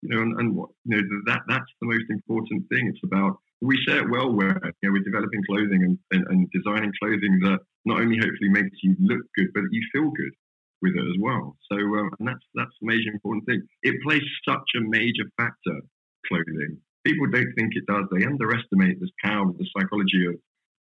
you 0.01 0.09
know, 0.09 0.21
and, 0.21 0.39
and 0.39 0.55
what 0.55 0.69
you 0.85 0.97
know 0.97 1.21
that 1.27 1.41
that's 1.47 1.71
the 1.81 1.87
most 1.87 2.05
important 2.09 2.67
thing. 2.69 2.87
It's 2.87 3.03
about 3.03 3.37
we 3.61 3.77
say 3.87 3.97
it 3.97 4.09
well 4.09 4.31
where 4.31 4.59
you 4.63 4.89
know 4.89 4.91
we're 4.91 5.03
developing 5.03 5.41
clothing 5.47 5.83
and, 5.83 5.97
and, 6.11 6.27
and 6.27 6.51
designing 6.51 6.91
clothing 7.01 7.39
that 7.43 7.59
not 7.85 8.01
only 8.01 8.17
hopefully 8.17 8.49
makes 8.49 8.77
you 8.83 8.95
look 8.99 9.21
good, 9.35 9.47
but 9.53 9.63
you 9.71 9.81
feel 9.93 10.09
good 10.11 10.33
with 10.81 10.93
it 10.95 11.07
as 11.07 11.17
well. 11.19 11.55
So 11.71 11.77
um, 11.77 12.09
and 12.19 12.27
that's 12.27 12.45
that's 12.53 12.75
the 12.81 12.87
major 12.87 13.11
important 13.11 13.45
thing. 13.45 13.61
It 13.83 13.95
plays 14.03 14.23
such 14.47 14.67
a 14.77 14.81
major 14.81 15.25
factor. 15.37 15.79
Clothing. 16.27 16.77
People 17.05 17.27
don't 17.27 17.53
think 17.55 17.73
it 17.75 17.85
does. 17.85 18.05
They 18.11 18.25
underestimate 18.25 18.99
this 18.99 19.11
power 19.23 19.47
of 19.47 19.59
the 19.59 19.67
psychology 19.77 20.25
of, 20.25 20.33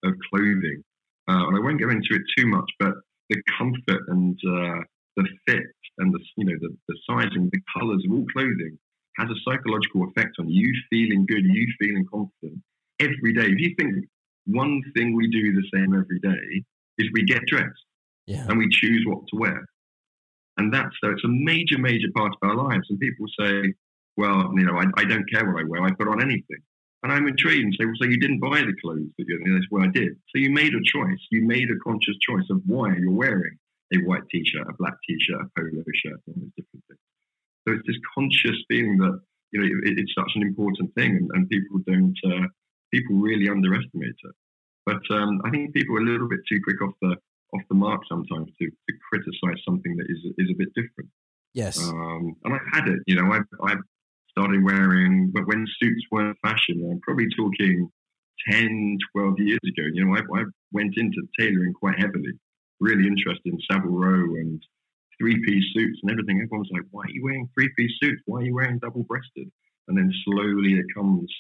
of 0.09 0.15
clothing. 0.33 0.83
Uh, 1.29 1.49
and 1.49 1.57
I 1.57 1.61
won't 1.61 1.79
go 1.79 1.91
into 1.91 2.17
it 2.17 2.23
too 2.35 2.47
much, 2.47 2.65
but 2.81 2.95
the 3.29 3.43
comfort 3.59 4.09
and 4.09 4.39
uh, 4.49 4.81
the 5.17 5.29
fit 5.47 5.67
and 5.99 6.15
the 6.15 6.19
you 6.37 6.47
know 6.47 6.57
the, 6.61 6.75
the 6.89 6.97
sizing, 7.09 7.51
the 7.53 7.61
colours 7.77 8.03
of 8.07 8.13
all 8.13 8.25
clothing 8.33 8.79
has 9.17 9.29
a 9.31 9.35
psychological 9.45 10.09
effect 10.09 10.37
on 10.39 10.49
you 10.49 10.73
feeling 10.91 11.27
good, 11.27 11.45
you 11.45 11.67
feeling 11.81 12.07
confident 12.11 12.63
every 13.01 13.33
day. 13.33 13.47
If 13.47 13.61
you 13.61 13.75
think 13.79 14.07
one 14.47 14.83
thing 14.95 15.15
we 15.15 15.29
do 15.29 15.53
the 15.53 15.67
same 15.73 15.95
every 15.95 16.19
day 16.21 16.65
is 16.99 17.09
we 17.13 17.25
get 17.25 17.47
dressed 17.47 17.85
Yeah, 18.27 18.47
and 18.49 18.59
we 18.59 18.69
choose 18.71 19.05
what 19.07 19.27
to 19.29 19.37
wear. 19.37 19.65
And 20.57 20.73
that's 20.73 20.95
so 21.03 21.11
it's 21.11 21.25
a 21.25 21.29
major, 21.29 21.79
major 21.79 22.09
part 22.15 22.33
of 22.33 22.49
our 22.49 22.55
lives. 22.55 22.87
And 22.89 23.01
people 23.01 23.27
say, 23.39 23.75
well, 24.17 24.53
you 24.55 24.65
know, 24.65 24.79
I, 24.79 24.85
I 24.97 25.05
don't 25.05 25.29
care 25.31 25.45
what 25.51 25.61
I 25.61 25.65
wear, 25.67 25.83
I 25.83 25.91
put 25.93 26.09
on 26.09 26.23
anything. 26.23 26.63
And 27.03 27.13
I'm 27.13 27.27
intrigued 27.27 27.65
and 27.65 27.77
say, 27.79 27.85
well, 27.85 27.95
so 28.01 28.09
you 28.09 28.19
didn't 28.19 28.41
buy 28.41 28.61
the 28.61 28.75
clothes 28.81 29.11
that 29.19 29.27
you're, 29.27 29.43
and 29.43 29.55
that's 29.55 29.67
what 29.69 29.83
I 29.83 29.89
did. 29.89 30.17
So 30.35 30.39
you 30.41 30.51
made 30.51 30.73
a 30.75 30.81
choice. 30.83 31.19
You 31.31 31.43
made 31.43 31.71
a 31.71 31.77
conscious 31.85 32.17
choice 32.27 32.47
of 32.51 32.63
why 32.67 32.95
you're 32.97 33.13
wearing 33.13 33.59
a 33.93 33.99
white 33.99 34.23
t-shirt, 34.31 34.67
a 34.67 34.73
black 34.79 34.95
t-shirt, 35.07 35.43
a 35.43 35.61
polo 35.61 35.85
shirt, 35.95 36.21
all 36.27 36.35
those 36.35 36.51
different 36.57 36.57
things. 36.57 36.64
So 37.67 37.75
it's 37.75 37.87
this 37.87 37.97
conscious 38.15 38.57
feeling 38.69 38.99
that, 38.99 39.21
you 39.53 39.61
know, 39.61 39.67
it, 39.67 39.99
it's 39.99 40.15
such 40.15 40.33
an 40.35 40.43
important 40.43 40.95
thing 40.95 41.17
and, 41.17 41.31
and 41.33 41.49
people 41.49 41.81
don't, 41.87 42.17
uh, 42.27 42.47
people 42.93 43.17
really 43.17 43.49
underestimate 43.49 44.17
it. 44.23 44.35
But 44.87 45.01
um, 45.11 45.41
I 45.45 45.51
think 45.51 45.75
people 45.75 45.97
are 45.97 46.01
a 46.01 46.05
little 46.05 46.29
bit 46.29 46.41
too 46.49 46.61
quick 46.63 46.83
off 46.83 46.95
the 47.01 47.17
off 47.55 47.63
the 47.69 47.75
mark 47.75 48.03
sometimes 48.09 48.51
to, 48.61 48.67
to 48.67 48.95
criticize 49.09 49.63
something 49.65 49.97
that 49.97 50.07
is 50.09 50.19
is 50.39 50.51
a 50.51 50.59
bit 50.59 50.69
different. 50.75 51.11
yes, 51.55 51.79
Um, 51.81 52.35
and 52.45 52.55
I've 52.55 52.69
had 52.73 52.89
it, 52.89 52.99
you 53.07 53.17
know, 53.17 53.33
I've, 53.33 53.47
I've 53.63 53.83
started 54.31 54.63
wearing, 54.65 55.31
but 55.33 55.47
when 55.47 55.67
suits 55.81 56.05
weren't 56.11 56.37
fashion, 56.43 56.89
I'm 56.91 57.01
probably 57.01 57.29
talking 57.37 57.89
10, 58.51 58.99
12 59.17 59.35
years 59.39 59.61
ago, 59.63 59.87
you 59.93 60.05
know, 60.05 60.17
I, 60.17 60.41
I 60.41 60.45
went 60.73 60.95
into 60.97 61.23
tailoring 61.39 61.73
quite 61.73 61.99
heavily, 61.99 62.33
really 62.81 63.07
interested 63.07 63.53
in 63.53 63.59
Savile 63.71 63.91
Row 63.93 64.35
and 64.35 64.61
three 65.19 65.43
piece 65.45 65.65
suits 65.75 65.99
and 66.03 66.11
everything. 66.11 66.41
Everyone's 66.41 66.69
like, 66.73 66.87
why 66.91 67.03
are 67.03 67.11
you 67.11 67.25
wearing 67.25 67.49
three 67.55 67.71
piece 67.77 67.93
suits? 68.01 68.23
Why 68.27 68.41
are 68.41 68.45
you 68.45 68.55
wearing 68.55 68.79
double 68.79 69.03
breasted? 69.05 69.51
And 69.89 69.97
then 69.97 70.13
slowly 70.25 70.75
it 70.75 70.87
comes 70.95 71.31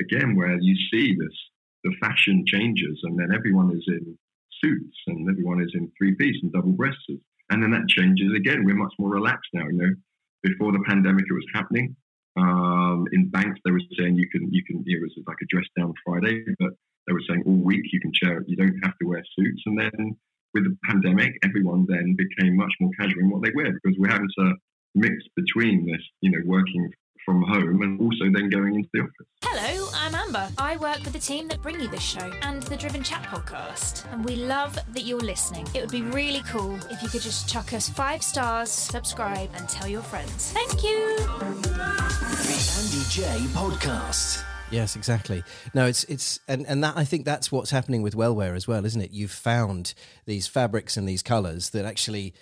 again 0.00 0.36
where 0.36 0.58
you 0.60 0.74
see 0.92 1.14
this, 1.14 1.36
the 1.84 1.92
fashion 2.00 2.44
changes 2.46 3.00
and 3.02 3.18
then 3.18 3.28
everyone 3.34 3.70
is 3.72 3.84
in 3.88 4.18
suits 4.62 4.96
and 5.06 5.28
everyone 5.28 5.60
is 5.60 5.70
in 5.74 5.90
three 5.98 6.14
piece 6.14 6.36
and 6.42 6.52
double 6.52 6.72
breasted. 6.72 7.20
And 7.50 7.62
then 7.62 7.70
that 7.72 7.88
changes 7.88 8.32
again. 8.34 8.64
We're 8.64 8.74
much 8.74 8.94
more 8.98 9.10
relaxed 9.10 9.50
now. 9.52 9.66
You 9.66 9.76
know, 9.76 9.94
before 10.42 10.72
the 10.72 10.84
pandemic, 10.86 11.24
it 11.28 11.34
was 11.34 11.46
happening. 11.54 11.96
Um, 12.36 13.06
in 13.12 13.28
banks, 13.28 13.60
they 13.64 13.70
were 13.70 13.82
saying 13.98 14.16
you 14.16 14.28
can, 14.28 14.52
you 14.52 14.64
can, 14.64 14.82
it 14.86 15.00
was 15.00 15.12
like 15.26 15.36
a 15.42 15.46
dress 15.46 15.66
down 15.78 15.94
Friday, 16.04 16.44
but 16.58 16.70
they 17.06 17.12
were 17.12 17.22
saying 17.28 17.42
all 17.46 17.62
week 17.62 17.84
you 17.92 18.00
can 18.00 18.12
it. 18.22 18.48
You 18.48 18.56
don't 18.56 18.80
have 18.82 18.98
to 18.98 19.06
wear 19.06 19.22
suits. 19.38 19.62
And 19.66 19.78
then 19.78 20.16
with 20.54 20.64
the 20.64 20.76
pandemic, 20.84 21.32
everyone 21.44 21.86
then 21.88 22.16
became 22.16 22.56
much 22.56 22.72
more 22.80 22.90
casual 22.98 23.20
in 23.20 23.30
what 23.30 23.42
they 23.42 23.50
wear 23.54 23.72
because 23.72 23.98
we're 23.98 24.10
having 24.10 24.28
to 24.38 24.54
mix 24.94 25.14
between 25.36 25.84
this, 25.86 26.00
you 26.20 26.30
know, 26.30 26.38
working 26.46 26.90
from 27.24 27.42
home 27.42 27.82
and 27.82 28.00
also 28.00 28.24
then 28.32 28.50
going 28.50 28.74
into 28.74 28.88
the 28.92 29.00
office. 29.00 29.26
Hello, 29.42 29.88
I'm 29.94 30.14
Amber. 30.14 30.48
I 30.58 30.76
work 30.76 30.98
with 31.04 31.12
the 31.12 31.18
team 31.18 31.48
that 31.48 31.62
bring 31.62 31.80
you 31.80 31.88
this 31.88 32.02
show 32.02 32.30
and 32.42 32.62
the 32.64 32.76
Driven 32.76 33.02
Chat 33.02 33.22
podcast. 33.22 34.10
And 34.12 34.24
we 34.24 34.36
love 34.36 34.74
that 34.74 35.02
you're 35.02 35.18
listening. 35.20 35.66
It 35.74 35.80
would 35.80 35.90
be 35.90 36.02
really 36.02 36.42
cool 36.42 36.76
if 36.90 37.02
you 37.02 37.08
could 37.08 37.22
just 37.22 37.48
chuck 37.48 37.72
us 37.72 37.88
five 37.88 38.22
stars, 38.22 38.70
subscribe, 38.70 39.50
and 39.54 39.68
tell 39.68 39.88
your 39.88 40.02
friends. 40.02 40.52
Thank 40.52 40.82
you. 40.82 41.16
The 41.16 41.74
Andy 42.78 43.02
Jaye 43.10 43.46
Podcast. 43.48 44.53
Yes, 44.70 44.96
exactly. 44.96 45.44
No, 45.72 45.86
it's 45.86 46.04
it's 46.04 46.40
and 46.48 46.66
and 46.66 46.82
that 46.82 46.96
I 46.96 47.04
think 47.04 47.24
that's 47.24 47.52
what's 47.52 47.70
happening 47.70 48.02
with 48.02 48.14
Wellwear 48.14 48.56
as 48.56 48.66
well, 48.66 48.84
isn't 48.84 49.00
it? 49.00 49.10
You've 49.12 49.30
found 49.30 49.94
these 50.26 50.46
fabrics 50.46 50.96
and 50.96 51.08
these 51.08 51.22
colours 51.22 51.70
that 51.70 51.84
actually 51.84 52.34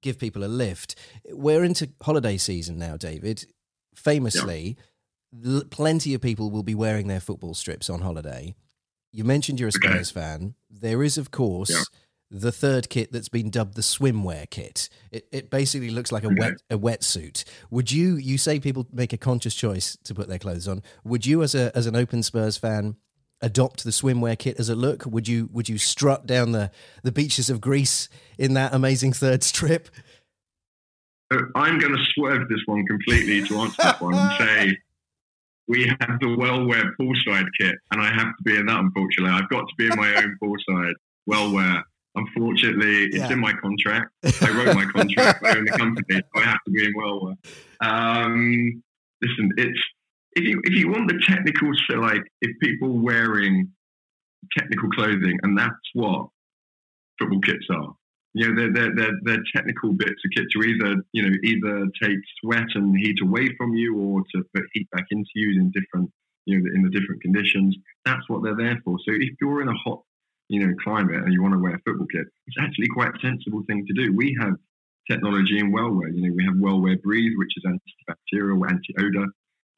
give 0.00 0.18
people 0.18 0.44
a 0.44 0.46
lift. 0.46 0.94
We're 1.30 1.64
into 1.64 1.90
holiday 2.02 2.36
season 2.36 2.78
now, 2.78 2.96
David. 2.96 3.46
Famously, 3.94 4.76
l- 5.44 5.64
plenty 5.70 6.14
of 6.14 6.20
people 6.20 6.50
will 6.50 6.62
be 6.62 6.74
wearing 6.74 7.08
their 7.08 7.20
football 7.20 7.54
strips 7.54 7.88
on 7.90 8.00
holiday. 8.02 8.54
You 9.10 9.24
mentioned 9.24 9.58
you're 9.60 9.68
a 9.68 9.72
Spurs 9.72 10.10
fan. 10.10 10.54
There 10.70 11.02
is, 11.02 11.18
of 11.18 11.30
course, 11.30 11.70
Yeah. 11.70 11.82
The 12.34 12.50
third 12.50 12.88
kit 12.88 13.12
that's 13.12 13.28
been 13.28 13.50
dubbed 13.50 13.74
the 13.74 13.82
swimwear 13.82 14.48
kit. 14.48 14.88
It, 15.10 15.28
it 15.30 15.50
basically 15.50 15.90
looks 15.90 16.10
like 16.10 16.24
a 16.24 16.30
wet 16.30 16.54
a 16.70 16.78
wetsuit. 16.78 17.44
Would 17.70 17.92
you? 17.92 18.16
You 18.16 18.38
say 18.38 18.58
people 18.58 18.86
make 18.90 19.12
a 19.12 19.18
conscious 19.18 19.54
choice 19.54 19.98
to 20.04 20.14
put 20.14 20.28
their 20.28 20.38
clothes 20.38 20.66
on. 20.66 20.82
Would 21.04 21.26
you, 21.26 21.42
as 21.42 21.54
a 21.54 21.76
as 21.76 21.86
an 21.86 21.94
open 21.94 22.22
Spurs 22.22 22.56
fan, 22.56 22.96
adopt 23.42 23.84
the 23.84 23.90
swimwear 23.90 24.38
kit 24.38 24.58
as 24.58 24.70
a 24.70 24.74
look? 24.74 25.04
Would 25.04 25.28
you 25.28 25.50
Would 25.52 25.68
you 25.68 25.76
strut 25.76 26.26
down 26.26 26.52
the 26.52 26.70
the 27.02 27.12
beaches 27.12 27.50
of 27.50 27.60
Greece 27.60 28.08
in 28.38 28.54
that 28.54 28.72
amazing 28.72 29.12
third 29.12 29.42
strip? 29.42 29.90
I'm 31.54 31.78
going 31.78 31.94
to 31.94 32.04
swerve 32.14 32.48
this 32.48 32.60
one 32.64 32.86
completely 32.86 33.46
to 33.46 33.56
answer 33.56 33.82
that 33.82 34.00
one 34.00 34.14
and 34.14 34.38
say 34.38 34.78
we 35.68 35.84
have 35.86 36.18
the 36.20 36.26
Wellwear 36.26 36.92
poolside 37.00 37.48
kit, 37.60 37.74
and 37.90 38.00
I 38.00 38.12
have 38.12 38.36
to 38.36 38.42
be 38.42 38.56
in 38.56 38.66
that. 38.66 38.80
Unfortunately, 38.80 39.30
I've 39.30 39.48
got 39.48 39.68
to 39.68 39.74
be 39.76 39.86
in 39.86 39.96
my 39.96 40.14
own 40.14 40.38
poolside 40.42 40.94
Wellwear. 41.28 41.82
Unfortunately, 42.14 43.04
it's 43.06 43.16
Yeah. 43.16 43.32
in 43.32 43.40
my 43.40 43.52
contract. 43.54 44.10
I 44.42 44.50
wrote 44.50 44.74
my 44.74 44.84
contract. 44.84 45.44
I 45.44 45.56
own 45.56 45.64
the 45.64 45.72
company, 45.72 46.20
so 46.34 46.40
I 46.40 46.44
have 46.44 46.62
to 46.66 46.70
be 46.70 46.84
in 46.84 46.94
Wellwear. 46.94 47.36
Um, 47.80 48.82
listen, 49.22 49.50
it's 49.56 49.80
if 50.34 50.44
you 50.44 50.60
if 50.64 50.74
you 50.74 50.88
want 50.90 51.08
the 51.08 51.20
technical, 51.26 51.70
so 51.88 51.96
like 51.96 52.22
if 52.42 52.58
people 52.60 52.98
wearing 52.98 53.70
technical 54.56 54.90
clothing, 54.90 55.38
and 55.42 55.56
that's 55.56 55.72
what 55.94 56.28
football 57.18 57.40
kits 57.40 57.66
are 57.70 57.94
you 58.34 58.48
know, 58.48 58.56
they're, 58.56 58.72
they're, 58.72 58.94
they're, 58.94 59.18
they're 59.24 59.44
technical 59.54 59.92
bits 59.92 60.22
of 60.24 60.30
kit 60.34 60.46
to 60.52 60.62
either, 60.62 60.96
you 61.12 61.22
know, 61.22 61.36
either 61.44 61.86
take 62.02 62.18
sweat 62.40 62.66
and 62.74 62.96
heat 62.96 63.20
away 63.22 63.54
from 63.56 63.74
you 63.74 63.96
or 63.96 64.22
to 64.34 64.42
put 64.54 64.64
heat 64.72 64.88
back 64.90 65.04
into 65.10 65.28
you 65.34 65.60
in 65.60 65.70
different, 65.70 66.10
you 66.46 66.58
know, 66.58 66.70
in 66.74 66.82
the 66.82 66.90
different 66.90 67.20
conditions. 67.20 67.76
That's 68.06 68.26
what 68.28 68.42
they're 68.42 68.56
there 68.56 68.80
for. 68.84 68.96
So 69.06 69.14
if 69.14 69.34
you're 69.40 69.60
in 69.60 69.68
a 69.68 69.74
hot, 69.74 70.02
you 70.52 70.60
know, 70.66 70.74
climate 70.84 71.24
and 71.24 71.32
you 71.32 71.40
want 71.40 71.54
to 71.54 71.58
wear 71.58 71.74
a 71.74 71.80
football 71.80 72.06
kit, 72.12 72.26
it's 72.46 72.56
actually 72.60 72.86
quite 72.88 73.08
a 73.08 73.18
sensible 73.22 73.62
thing 73.66 73.86
to 73.86 73.94
do. 73.94 74.14
We 74.14 74.36
have 74.38 74.52
technology 75.10 75.58
in 75.58 75.72
Wellwear. 75.72 76.14
You 76.14 76.28
know, 76.28 76.34
we 76.36 76.44
have 76.44 76.56
Wellwear 76.56 77.00
Breathe, 77.00 77.32
which 77.38 77.54
is 77.56 77.64
antibacterial, 77.64 78.60
anti-odor. 78.68 79.28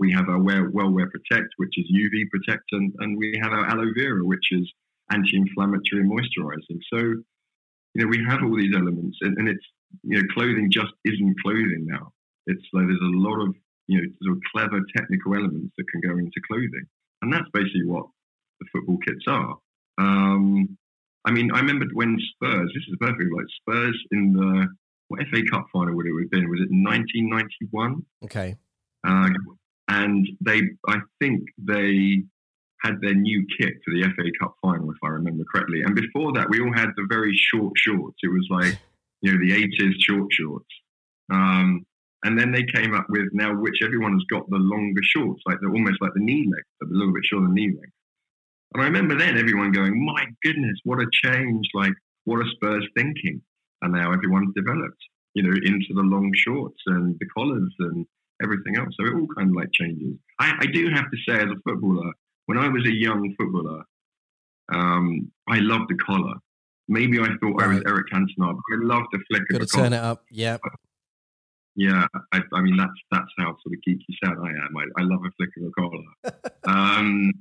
We 0.01 0.11
have 0.11 0.29
our 0.29 0.43
Well- 0.43 0.73
Wellwear 0.75 1.09
Protect, 1.13 1.47
which 1.59 1.79
is 1.79 1.87
UV 1.89 2.29
protectant, 2.29 2.93
and 2.99 3.17
we 3.17 3.39
have 3.41 3.53
our 3.53 3.65
Aloe 3.67 3.93
Vera, 3.97 4.25
which 4.25 4.49
is 4.51 4.69
anti-inflammatory 5.13 6.03
and 6.03 6.11
moisturizing. 6.11 6.81
So, 6.93 6.99
you 6.99 8.03
know, 8.03 8.09
we 8.09 8.25
have 8.29 8.43
all 8.43 8.57
these 8.57 8.75
elements, 8.75 9.17
and, 9.21 9.39
and 9.39 9.49
it's 9.49 9.65
you 10.03 10.21
know, 10.21 10.27
clothing 10.35 10.73
just 10.73 10.93
isn't 11.05 11.37
clothing 11.41 11.87
now. 11.87 12.11
It's 12.49 12.67
like 12.73 12.89
there's 12.89 12.99
a 13.01 13.17
lot 13.17 13.41
of 13.47 13.55
you 13.87 14.03
know 14.03 14.09
sort 14.23 14.37
of 14.39 14.43
clever 14.53 14.81
technical 14.97 15.37
elements 15.37 15.73
that 15.79 15.87
can 15.89 16.01
go 16.01 16.19
into 16.19 16.41
clothing, 16.49 16.87
and 17.23 17.33
that's 17.33 17.49
basically 17.53 17.87
what 17.87 18.07
the 18.59 18.67
football 18.73 18.99
kits 19.07 19.25
are. 19.29 19.57
Um, 19.99 20.77
I 21.25 21.31
mean, 21.31 21.51
I 21.53 21.59
remember 21.61 21.87
when 21.93 22.19
Spurs. 22.33 22.71
This 22.75 22.85
is 22.89 22.97
perfect. 23.01 23.31
Like 23.35 23.47
Spurs 23.61 23.99
in 24.11 24.33
the 24.35 24.69
what 25.09 25.21
FA 25.31 25.43
Cup 25.51 25.67
final 25.73 25.95
would 25.95 26.07
it 26.07 26.13
have 26.19 26.31
been? 26.31 26.49
Was 26.49 26.61
it 26.61 26.71
1991? 26.71 28.05
Okay. 28.25 28.57
Uh, 29.07 29.29
and 29.89 30.27
they, 30.41 30.63
I 30.89 30.99
think 31.21 31.43
they 31.59 32.25
had 32.83 33.01
their 33.01 33.15
new 33.15 33.47
kit 33.59 33.75
for 33.85 33.93
the 33.93 34.03
FA 34.17 34.31
Cup 34.41 34.57
final, 34.63 34.91
if 34.91 34.97
I 35.03 35.09
remember 35.09 35.45
correctly. 35.53 35.83
And 35.83 35.95
before 35.95 36.33
that, 36.35 36.49
we 36.49 36.61
all 36.61 36.73
had 36.73 36.91
the 36.97 37.07
very 37.09 37.35
short 37.35 37.73
shorts. 37.77 38.17
It 38.23 38.29
was 38.29 38.47
like, 38.51 38.79
you 39.21 39.33
know, 39.33 39.39
the 39.39 39.53
80s 39.53 39.95
short 40.01 40.33
shorts. 40.33 40.69
Um, 41.31 41.87
and 42.25 42.39
then 42.39 42.53
they 42.53 42.65
came 42.65 42.95
up 42.95 43.07
with 43.09 43.29
now, 43.33 43.55
which 43.55 43.83
everyone 43.83 44.13
has 44.13 44.25
got 44.31 44.49
the 44.49 44.57
longer 44.57 45.03
shorts, 45.03 45.43
like 45.47 45.59
they're 45.61 45.71
almost 45.71 46.01
like 46.01 46.13
the 46.15 46.21
knee 46.21 46.47
length, 46.51 46.69
but 46.81 46.89
a 46.89 46.93
little 46.93 47.13
bit 47.13 47.25
shorter 47.25 47.47
than 47.47 47.55
knee 47.55 47.69
length. 47.69 47.93
And 48.75 48.83
I 48.83 48.87
remember 48.87 49.17
then 49.17 49.39
everyone 49.39 49.73
going, 49.73 50.05
my 50.05 50.25
goodness, 50.43 50.79
what 50.85 50.99
a 51.01 51.07
change. 51.13 51.67
Like, 51.75 51.93
what 52.25 52.41
are 52.41 52.49
Spurs 52.51 52.87
thinking? 52.97 53.41
And 53.83 53.93
now 53.93 54.13
everyone's 54.13 54.53
developed, 54.55 55.03
you 55.35 55.43
know, 55.43 55.55
into 55.65 55.95
the 55.95 56.03
long 56.03 56.33
shorts 56.35 56.81
and 56.87 57.17
the 57.21 57.27
collars 57.27 57.73
and 57.79 58.07
everything 58.43 58.77
else. 58.77 58.95
So 58.99 59.07
it 59.07 59.15
all 59.15 59.29
kind 59.37 59.51
of 59.51 59.57
like 59.57 59.71
changes. 59.73 60.17
I, 60.41 60.55
I 60.61 60.67
do 60.67 60.91
have 60.91 61.11
to 61.11 61.17
say, 61.29 61.37
as 61.37 61.51
a 61.51 61.57
footballer, 61.65 62.13
when 62.47 62.59
I 62.59 62.69
was 62.69 62.85
a 62.87 62.93
young 62.93 63.33
footballer, 63.39 63.85
um, 64.73 65.31
I 65.49 65.59
loved 65.59 65.91
the 65.91 65.97
collar. 65.97 66.35
Maybe 66.89 67.19
I 67.21 67.29
thought 67.41 67.63
I 67.63 67.67
was 67.69 67.83
Eric 67.87 68.07
Cantona, 68.13 68.55
but 68.55 68.63
I 68.73 68.79
loved 68.83 69.07
the 69.13 69.21
flick 69.31 69.49
Got 69.49 69.63
of 69.63 69.69
to 69.69 69.77
the 69.77 69.83
turn 69.83 69.93
collar. 69.93 70.03
it 70.03 70.05
up. 70.05 70.25
Yeah. 70.31 70.59
Yeah, 71.77 72.07
I, 72.33 72.41
I 72.53 72.61
mean 72.61 72.77
that's 72.77 72.93
that's 73.11 73.31
how 73.37 73.47
sort 73.47 73.75
of 73.75 73.81
geeky 73.87 74.05
sad 74.23 74.37
I 74.41 74.51
am. 74.51 74.77
I, 74.77 75.01
I 75.01 75.03
love 75.03 75.23
a 75.27 75.31
flick 75.37 75.51
of 75.57 75.65
a 75.65 75.71
collar. 75.73 76.39
um, 76.65 77.33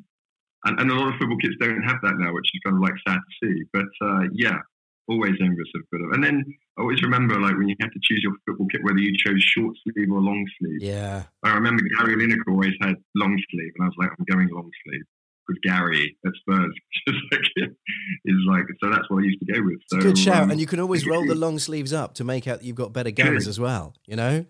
and, 0.66 0.80
and 0.80 0.92
a 0.92 0.96
lot 0.96 1.10
of 1.10 1.16
football 1.20 1.38
kits 1.38 1.56
don't 1.60 1.84
have 1.84 1.98
that 2.04 2.16
now, 2.18 2.34
which 2.34 2.50
is 2.54 2.62
kind 2.66 2.78
of 2.78 2.82
like 2.82 2.96
sad 3.08 3.20
to 3.20 3.32
see. 3.42 3.64
But 3.74 3.92
uh, 4.02 4.24
yeah, 4.34 4.60
always 5.08 5.36
envious 5.42 5.68
of 5.76 5.82
of. 5.94 6.12
And 6.14 6.24
then 6.24 6.44
I 6.78 6.82
always 6.82 7.02
remember 7.04 7.40
like 7.40 7.58
when 7.58 7.68
you 7.68 7.76
had 7.80 7.92
to 7.92 8.00
choose 8.02 8.22
your 8.24 8.34
football 8.46 8.68
kit, 8.72 8.84
whether 8.84 9.00
you 9.00 9.16
chose 9.18 9.42
short 9.44 9.76
sleeve 9.84 10.12
or 10.12 10.22
long 10.22 10.46
sleeve. 10.60 10.82
Yeah. 10.82 11.24
I 11.44 11.54
remember 11.54 11.84
Gary 11.98 12.16
Lineker 12.16 12.52
always 12.52 12.74
had 12.82 12.96
long 13.16 13.38
sleeve, 13.52 13.72
and 13.78 13.84
I 13.84 13.88
was 13.88 13.96
like, 13.98 14.10
I'm 14.18 14.26
going 14.30 14.50
long 14.54 14.70
sleeve. 14.86 15.04
Because 15.46 15.60
Gary 15.64 16.16
at 16.26 16.32
Spurs 16.40 16.74
just 17.08 17.20
like, 17.30 17.42
is 18.24 18.36
like, 18.48 18.64
so 18.82 18.90
that's 18.90 19.10
what 19.10 19.24
I 19.24 19.26
used 19.26 19.40
to 19.46 19.54
go 19.54 19.62
with. 19.62 19.80
So, 19.88 20.00
Good 20.00 20.18
shout. 20.18 20.44
um, 20.44 20.52
and 20.52 20.60
you 20.62 20.66
can 20.66 20.80
always 20.80 21.06
roll 21.06 21.28
the 21.28 21.36
long 21.36 21.60
sleeves 21.60 21.92
up 21.92 22.14
to 22.16 22.24
make 22.24 22.48
out 22.48 22.60
that 22.60 22.66
you've 22.66 22.78
got 22.78 22.94
better 22.94 23.12
gammers 23.12 23.46
as 23.46 23.60
well, 23.60 23.94
you 24.06 24.16
know? 24.16 24.46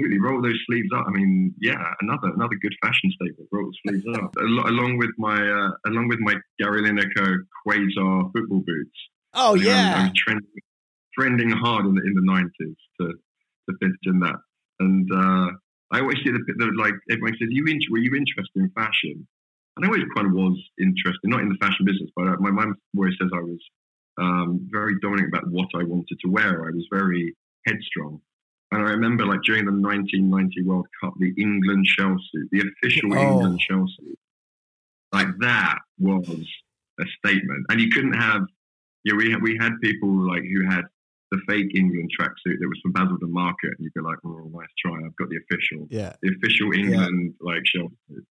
Absolutely 0.00 0.20
roll 0.20 0.42
those 0.42 0.58
sleeves 0.66 0.88
up. 0.94 1.06
I 1.06 1.10
mean, 1.10 1.54
yeah, 1.60 1.82
another 2.00 2.28
another 2.34 2.56
good 2.60 2.74
fashion 2.82 3.10
statement. 3.12 3.48
Roll 3.52 3.70
the 3.70 3.90
sleeves 3.90 4.18
up, 4.18 4.34
Al- 4.40 4.68
along 4.70 4.98
with 4.98 5.10
my 5.18 5.36
uh, 5.36 5.70
along 5.86 6.08
with 6.08 6.18
my 6.20 6.34
Gary 6.58 6.82
Lineker 6.82 7.38
Quasar 7.66 8.30
football 8.32 8.60
boots. 8.66 8.98
Oh, 9.34 9.54
I 9.54 9.58
mean, 9.58 9.68
I'm- 9.68 9.76
yeah. 9.76 9.96
I'm, 9.96 10.12
trending, 10.16 10.50
trending 11.18 11.50
hard 11.50 11.86
in 11.86 11.94
the 11.94 12.02
in 12.02 12.14
the 12.14 12.22
nineties 12.22 12.76
to 13.00 13.06
to 13.68 13.76
fit 13.80 13.92
in 14.04 14.20
that. 14.20 14.36
And 14.80 15.08
uh, 15.12 15.50
I 15.92 16.00
always 16.00 16.16
see 16.24 16.30
the, 16.30 16.42
the 16.56 16.72
like 16.76 16.94
everyone 17.10 17.36
says, 17.38 17.48
"You 17.50 17.64
were 17.90 17.98
you 17.98 18.14
interested 18.16 18.56
in 18.56 18.70
fashion?" 18.70 19.26
And 19.76 19.84
I 19.84 19.88
always 19.88 20.04
kind 20.16 20.26
of 20.26 20.32
was 20.32 20.58
interested, 20.80 21.20
not 21.24 21.40
in 21.40 21.48
the 21.48 21.54
fashion 21.60 21.86
business, 21.86 22.10
but 22.16 22.26
uh, 22.26 22.36
my 22.40 22.50
mum 22.50 22.74
always 22.96 23.14
says 23.20 23.30
I 23.32 23.40
was 23.40 23.58
um, 24.20 24.68
very 24.70 24.98
dominant 25.00 25.28
about 25.28 25.48
what 25.48 25.68
I 25.74 25.84
wanted 25.84 26.18
to 26.20 26.28
wear. 26.28 26.66
I 26.66 26.70
was 26.70 26.86
very 26.90 27.36
headstrong. 27.66 28.20
And 28.72 28.82
I 28.86 28.90
remember, 28.90 29.26
like 29.26 29.42
during 29.42 29.64
the 29.64 29.72
1990 29.72 30.62
World 30.62 30.86
Cup, 31.00 31.14
the 31.18 31.32
England 31.36 31.86
shell 31.86 32.16
suit, 32.32 32.48
the 32.52 32.60
official 32.70 33.12
Oh. 33.14 33.32
England 33.32 33.60
shell 33.60 33.86
suit, 33.98 34.18
like 35.12 35.26
that 35.40 35.78
was 35.98 36.28
a 37.00 37.04
statement. 37.18 37.66
And 37.68 37.80
you 37.80 37.90
couldn't 37.90 38.12
have, 38.14 38.42
yeah, 39.04 39.14
we 39.16 39.30
had, 39.32 39.42
we 39.42 39.56
had 39.60 39.72
people 39.82 40.08
like 40.08 40.42
who 40.44 40.64
had 40.68 40.82
the 41.32 41.40
fake 41.48 41.72
England 41.74 42.10
tracksuit 42.18 42.58
that 42.60 42.68
was 42.68 42.78
from 42.82 42.92
Basildon 42.92 43.32
Market, 43.32 43.70
and 43.76 43.78
you'd 43.80 43.94
be 43.94 44.00
like, 44.00 44.18
oh, 44.24 44.50
nice 44.52 44.66
try. 44.84 44.96
I've 45.04 45.16
got 45.16 45.28
the 45.30 45.38
official, 45.38 45.86
Yeah. 45.90 46.12
the 46.22 46.32
official 46.36 46.72
England 46.72 47.34
like 47.40 47.62
shell 47.66 47.88
suit. 48.08 48.24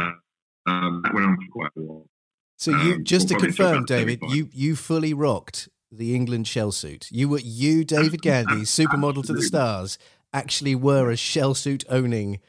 Uh, 0.00 0.12
um, 0.66 1.02
that 1.04 1.12
went 1.14 1.26
on 1.26 1.36
for 1.36 1.52
quite 1.52 1.70
a 1.76 1.80
while. 1.80 2.06
So 2.56 2.70
you 2.72 2.94
Um, 2.94 3.04
just 3.04 3.28
to 3.28 3.34
we'll 3.34 3.40
probably 3.40 3.56
talk 3.56 3.66
confirm, 3.76 3.84
David, 3.86 4.20
35. 4.20 4.36
you 4.36 4.48
you 4.52 4.76
fully 4.76 5.14
rocked 5.14 5.68
the 5.90 6.14
England 6.14 6.46
shell 6.46 6.72
suit. 6.72 7.08
You 7.10 7.28
were 7.28 7.40
you, 7.40 7.84
David 7.84 8.22
Gandy, 8.22 8.52
supermodel 8.62 9.26
to 9.26 9.32
the 9.32 9.42
stars, 9.42 9.98
actually 10.32 10.74
were 10.74 11.10
a 11.10 11.16
shell 11.16 11.54
suit 11.54 11.84
owning. 11.88 12.40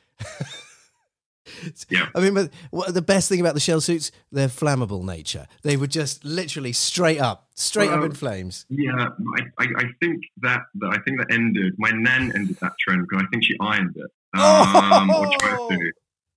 Yeah. 1.89 2.07
I 2.15 2.21
mean, 2.21 2.33
but 2.33 2.51
what, 2.71 2.93
the 2.93 3.01
best 3.01 3.29
thing 3.29 3.39
about 3.39 3.53
the 3.53 3.59
shell 3.59 3.81
suits, 3.81 4.11
their 4.31 4.47
flammable 4.47 5.03
nature. 5.03 5.47
They 5.63 5.77
were 5.77 5.87
just 5.87 6.23
literally 6.23 6.73
straight 6.73 7.19
up, 7.19 7.49
straight 7.55 7.89
up 7.89 8.03
in 8.03 8.13
flames. 8.13 8.65
Yeah, 8.69 8.91
I, 9.37 9.41
I, 9.57 9.67
I 9.77 9.83
think 9.99 10.23
that, 10.41 10.61
that 10.75 10.87
I 10.87 10.99
think 11.03 11.19
that 11.19 11.31
ended. 11.31 11.73
My 11.77 11.91
nan 11.91 12.31
ended 12.35 12.57
that 12.61 12.73
trend 12.79 13.07
because 13.09 13.25
I 13.25 13.29
think 13.31 13.43
she 13.43 13.55
ironed 13.59 13.95
it 13.97 14.11
um, 14.39 15.09
to. 15.09 15.91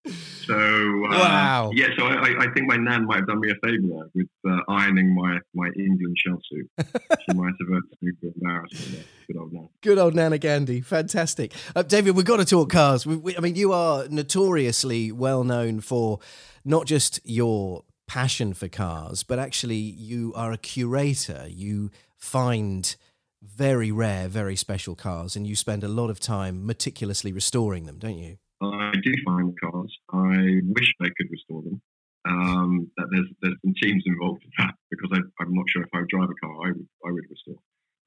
So 0.07 0.55
uh, 0.55 1.11
Wow. 1.11 1.71
yeah, 1.75 1.87
so 1.97 2.07
I, 2.07 2.35
I- 2.41 2.53
think 2.55 2.67
my 2.67 2.77
nan 2.77 3.07
might 3.07 3.19
have 3.19 3.27
done 3.27 3.41
me 3.41 3.51
a 3.51 3.55
favour 3.65 3.87
there 3.89 4.09
with 4.15 4.29
uh, 4.49 4.59
ironing 4.69 5.15
my, 5.15 5.39
my 5.55 5.69
England 5.77 6.17
shell 6.19 6.39
suit. 6.51 6.69
she 6.79 7.35
might 7.37 7.53
have 7.61 7.83
me. 8.01 8.13
Good 8.21 9.37
old 9.39 9.53
nan. 9.53 9.69
Good 9.81 9.99
old 9.99 10.15
Nana 10.15 10.39
Gandy, 10.39 10.81
fantastic. 10.81 11.53
Uh, 11.77 11.83
David, 11.83 12.17
we've 12.17 12.25
got 12.27 12.39
to 12.39 12.45
talk 12.45 12.71
cars. 12.71 13.07
We, 13.07 13.17
we, 13.17 13.37
I 13.37 13.41
mean, 13.41 13.55
you 13.55 13.73
are 13.73 14.07
notoriously 14.09 15.13
well 15.13 15.45
known 15.45 15.81
for 15.81 16.19
not 16.65 16.87
just 16.87 17.21
your 17.25 17.85
passion 18.09 18.53
for 18.55 18.69
cars, 18.69 19.23
but 19.23 19.39
actually 19.39 19.77
you 19.77 20.33
are 20.35 20.53
a 20.53 20.59
curator. 20.59 21.47
You 21.49 21.91
find 22.17 22.95
very 23.43 23.91
rare, 23.93 24.29
very 24.29 24.57
special 24.57 24.95
cars, 24.95 25.37
and 25.37 25.47
you 25.47 25.57
spend 25.57 25.83
a 25.85 25.89
lot 25.89 26.11
of 26.11 26.19
time 26.21 26.67
meticulously 26.67 27.33
restoring 27.33 27.87
them, 27.87 27.99
don't 27.99 28.19
you? 28.19 28.37
I 28.61 28.93
do 29.03 29.13
find 29.25 29.53
cars. 29.61 29.82
I 30.13 30.61
wish 30.65 30.93
I 31.01 31.09
could 31.17 31.31
restore 31.31 31.63
them. 31.63 31.81
Um, 32.25 32.91
that 32.97 33.09
there's 33.11 33.27
there's 33.41 33.57
some 33.65 33.75
teams 33.83 34.05
involved 34.07 34.45
in 34.45 34.51
that 34.59 34.75
because 34.91 35.11
I, 35.13 35.21
I'm 35.43 35.55
not 35.55 35.65
sure 35.69 35.83
if 35.83 35.89
I 35.93 36.01
would 36.01 36.09
drive 36.09 36.31
a 36.31 36.47
car, 36.47 36.55
I 36.67 36.71
would 36.71 36.89
I 37.05 37.11
would 37.11 37.25
restore. 37.29 37.59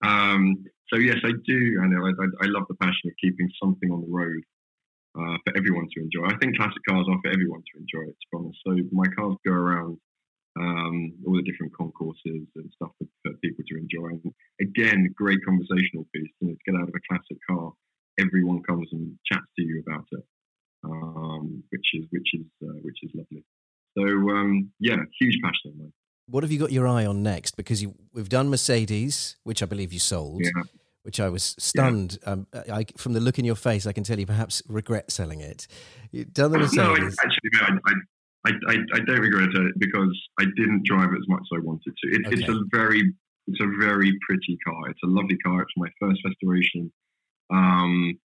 Um, 0.04 0.64
so 0.94 1.00
yes, 1.00 1.18
I 1.24 1.32
do. 1.46 1.82
I 1.82 1.86
I, 1.86 2.10
I, 2.10 2.28
I 2.44 2.48
love 2.48 2.64
the 2.70 2.76
passion 2.76 3.10
of 3.10 3.14
keeping 3.22 3.50
something 3.62 3.92
on 3.92 4.02
the 4.02 4.08
road 4.08 4.42
uh, 5.20 5.38
for 5.44 5.58
everyone 5.58 5.88
to 5.94 6.02
enjoy. 6.02 6.26
I 6.28 6.38
think 6.38 6.56
classic 6.56 6.82
cars 6.88 7.08
are 7.10 7.20
for 7.24 7.32
everyone 7.32 7.62
to 7.62 7.80
enjoy. 7.80 8.10
It's 8.10 8.28
honest, 8.34 8.60
so 8.66 8.76
my 8.92 9.08
cars 9.18 9.36
go 9.46 9.52
around 9.52 9.98
um, 10.60 11.14
all 11.28 11.36
the 11.36 11.44
different 11.44 11.74
concourses 11.76 12.48
and 12.56 12.72
stuff 12.76 12.92
for, 12.98 13.08
for, 13.24 13.34
people 13.44 13.64
to 13.68 13.78
enjoy. 13.78 14.16
And 14.24 14.34
again, 14.62 15.14
great 15.16 15.40
conversational 15.44 16.08
piece. 16.14 16.32
You 16.40 16.48
know, 16.50 16.54
to 16.54 16.72
get 16.72 16.80
out 16.80 16.88
of 16.88 16.96
a 16.96 17.04
classic 17.10 17.38
car, 17.50 17.72
everyone 18.20 18.64
comes 18.64 18.88
and 18.92 19.18
chats 19.26 19.48
to 19.58 19.64
you 19.64 19.84
about 19.86 20.06
it, 20.12 20.24
um, 20.86 21.64
which 21.70 21.88
is 21.94 22.06
which 22.12 22.34
is 22.34 22.46
uh, 22.64 22.80
which 22.82 22.98
is 23.04 23.12
lovely. 23.14 23.44
So 23.98 24.04
um, 24.04 24.72
yeah, 24.80 24.98
huge 25.20 25.40
passion 25.42 25.72
of 25.72 25.78
mine. 25.78 25.94
What 26.28 26.44
have 26.44 26.52
you 26.52 26.60
got 26.60 26.72
your 26.72 26.88
eye 26.88 27.06
on 27.06 27.22
next? 27.22 27.56
Because 27.56 27.82
you, 27.84 27.94
we've 28.14 28.30
done 28.30 28.50
Mercedes, 28.50 29.38
which 29.44 29.62
I 29.62 29.68
believe 29.68 29.94
you 29.94 30.00
sold. 30.00 30.42
Yeah. 30.44 30.64
Which 31.04 31.20
I 31.20 31.30
was 31.30 31.56
stunned. 31.60 32.18
Yeah. 32.24 32.32
Um, 32.32 32.48
I, 32.54 32.86
from 32.98 33.14
the 33.14 33.20
look 33.20 33.38
in 33.38 33.46
your 33.46 33.56
face, 33.56 33.86
I 33.86 33.92
can 33.92 34.04
tell 34.04 34.20
you 34.20 34.26
perhaps 34.26 34.64
regret 34.68 35.12
selling 35.12 35.40
it. 35.40 35.68
You've 36.12 36.34
done 36.34 36.52
the 36.52 36.58
Mercedes. 36.58 36.78
No, 36.78 36.96
actually, 36.96 37.50
no, 37.54 37.80
I, 37.86 37.94
I, 38.48 38.52
I, 38.70 38.78
I, 38.96 39.00
don't 39.02 39.20
regret 39.20 39.50
it 39.54 39.74
because 39.78 40.20
I 40.40 40.46
didn't 40.58 40.84
drive 40.84 41.10
it 41.14 41.18
as 41.18 41.28
much 41.28 41.42
as 41.42 41.58
I 41.58 41.60
wanted 41.60 41.94
to. 41.96 42.08
It, 42.10 42.26
okay. 42.26 42.36
It's 42.40 42.50
a 42.50 42.60
very, 42.76 43.14
it's 43.46 43.62
a 43.62 43.68
very 43.80 44.18
pretty 44.28 44.58
car. 44.66 44.90
It's 44.90 45.04
a 45.04 45.08
lovely 45.08 45.38
car. 45.38 45.62
It's 45.62 45.74
my 45.78 45.90
first 46.00 46.22
restoration, 46.26 46.92
um, 47.54 48.18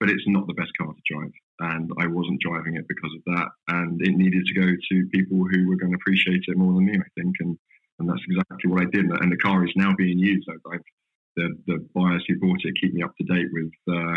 but 0.00 0.10
it's 0.10 0.24
not 0.26 0.48
the 0.48 0.54
best 0.54 0.72
car 0.76 0.88
to 0.88 1.14
drive 1.14 1.30
and 1.60 1.90
I 1.98 2.06
wasn't 2.06 2.40
driving 2.40 2.76
it 2.76 2.86
because 2.88 3.12
of 3.14 3.22
that. 3.34 3.48
And 3.68 4.00
it 4.00 4.16
needed 4.16 4.46
to 4.46 4.54
go 4.54 4.66
to 4.66 5.08
people 5.08 5.38
who 5.38 5.68
were 5.68 5.76
going 5.76 5.92
to 5.92 5.98
appreciate 5.98 6.44
it 6.46 6.56
more 6.56 6.72
than 6.72 6.86
me, 6.86 6.98
I 6.98 7.20
think. 7.20 7.36
And 7.40 7.58
and 7.98 8.08
that's 8.08 8.22
exactly 8.28 8.70
what 8.70 8.82
I 8.82 8.86
did. 8.92 9.06
And 9.06 9.32
the 9.32 9.36
car 9.36 9.64
is 9.64 9.72
now 9.74 9.92
being 9.96 10.18
used. 10.18 10.48
I've, 10.48 10.72
I've 10.72 10.80
the 11.36 11.56
the 11.66 11.88
buyers 11.94 12.24
who 12.28 12.38
bought 12.38 12.64
it 12.64 12.74
keep 12.80 12.94
me 12.94 13.02
up 13.02 13.14
to 13.16 13.24
date 13.24 13.48
with 13.52 13.72
uh, 13.90 14.16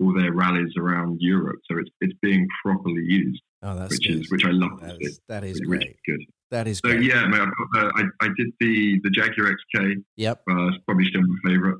all 0.00 0.14
their 0.14 0.32
rallies 0.32 0.72
around 0.78 1.18
Europe. 1.20 1.60
So 1.70 1.78
it's 1.78 1.90
it's 2.00 2.14
being 2.22 2.46
properly 2.64 3.02
used. 3.02 3.42
Oh, 3.62 3.76
that's 3.76 3.90
which 3.92 4.08
good. 4.08 4.20
is 4.20 4.30
which 4.30 4.44
I 4.44 4.50
love. 4.50 4.80
That 4.80 4.96
is, 5.00 5.20
that 5.28 5.44
is 5.44 5.60
which, 5.60 5.68
great. 5.68 5.80
Which 5.80 5.88
is 5.90 5.96
good. 6.06 6.26
That 6.50 6.66
is 6.66 6.78
so 6.78 6.90
great. 6.90 7.04
yeah. 7.04 7.30
Got 7.30 7.48
the, 7.72 7.92
I 7.96 8.24
I 8.24 8.28
did 8.36 8.48
the 8.60 9.00
the 9.02 9.10
Jaguar 9.10 9.52
XK. 9.52 10.02
Yep. 10.16 10.42
Uh, 10.50 10.68
it's 10.68 10.78
probably 10.86 11.06
still 11.06 11.22
my 11.22 11.50
favorite. 11.50 11.78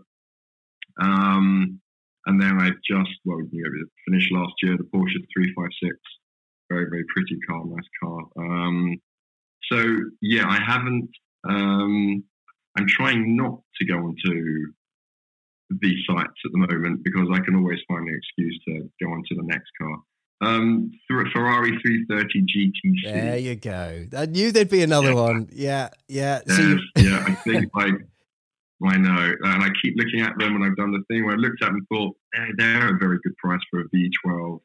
Um, 1.01 1.81
and 2.31 2.41
then 2.41 2.61
I 2.61 2.71
just, 2.89 3.11
well, 3.25 3.41
you 3.51 3.65
know, 3.65 3.87
finished 4.09 4.31
last 4.31 4.53
year 4.63 4.77
the 4.77 4.85
Porsche 4.85 5.19
356. 5.35 5.97
Very, 6.71 6.87
very 6.89 7.05
pretty 7.13 7.37
car, 7.41 7.65
nice 7.67 7.89
car. 8.01 8.21
Um, 8.39 8.97
so, 9.71 9.85
yeah, 10.23 10.47
I 10.47 10.61
haven't, 10.65 11.11
um, 11.49 12.23
I'm 12.79 12.87
trying 12.87 13.37
not 13.37 13.59
to 13.81 13.85
go 13.85 13.97
onto 13.97 14.67
these 15.83 15.99
sites 16.09 16.39
at 16.45 16.53
the 16.53 16.59
moment 16.59 17.03
because 17.03 17.29
I 17.33 17.41
can 17.41 17.57
always 17.57 17.81
find 17.89 18.09
an 18.09 18.15
excuse 18.15 18.61
to 18.69 18.89
go 19.05 19.11
onto 19.11 19.35
the 19.35 19.43
next 19.43 19.71
car. 19.81 19.97
Um, 20.43 20.93
Ferrari 21.09 21.77
330 21.83 22.43
GTC. 22.43 23.13
There 23.13 23.39
you 23.39 23.57
go. 23.57 24.07
I 24.17 24.27
knew 24.27 24.53
there'd 24.53 24.71
be 24.71 24.85
another 24.85 25.11
yeah. 25.11 25.15
one. 25.15 25.49
Yeah, 25.53 25.89
yeah. 26.07 26.41
So 26.47 26.79
yeah, 26.97 27.25
I 27.27 27.35
think 27.35 27.71
like 27.75 27.95
I 28.89 28.97
know, 28.97 29.35
and 29.43 29.63
I 29.63 29.69
keep 29.83 29.95
looking 29.97 30.23
at 30.23 30.39
them, 30.39 30.57
and 30.57 30.65
I've 30.65 30.77
done 30.77 30.93
the 30.93 31.05
thing 31.09 31.25
where 31.25 31.35
I 31.35 31.39
looked 31.39 31.63
at 31.63 31.67
them 31.67 31.77
and 31.77 31.87
thought 31.89 32.17
hey, 32.35 32.49
they're 32.57 32.95
a 32.95 32.99
very 32.99 33.19
good 33.23 33.37
price 33.37 33.61
for 33.71 33.81
a 33.81 33.89
V12 33.91 34.61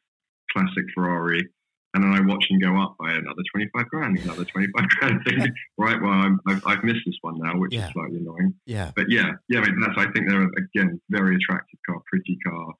classic 0.52 0.84
Ferrari, 0.94 1.46
and 1.92 2.02
then 2.02 2.12
I 2.12 2.20
watch 2.20 2.46
them 2.48 2.58
go 2.58 2.80
up 2.80 2.96
by 2.98 3.12
another 3.12 3.42
25 3.52 3.88
grand, 3.90 4.18
another 4.18 4.44
25 4.44 4.88
grand. 5.00 5.20
Thing. 5.24 5.52
right, 5.78 6.00
well, 6.00 6.12
i 6.12 6.52
have 6.52 6.62
I've 6.66 6.84
missed 6.84 7.02
this 7.04 7.16
one 7.20 7.38
now, 7.38 7.58
which 7.58 7.74
yeah. 7.74 7.88
is 7.88 7.92
slightly 7.92 8.18
annoying. 8.18 8.54
Yeah, 8.64 8.90
but 8.96 9.06
yeah, 9.10 9.32
yeah, 9.50 9.60
I 9.60 9.66
mean, 9.66 9.80
that's 9.80 9.98
I 9.98 10.10
think 10.12 10.28
they're 10.28 10.42
again 10.44 11.00
very 11.10 11.36
attractive 11.36 11.78
car, 11.86 12.00
pretty 12.10 12.38
car, 12.46 12.72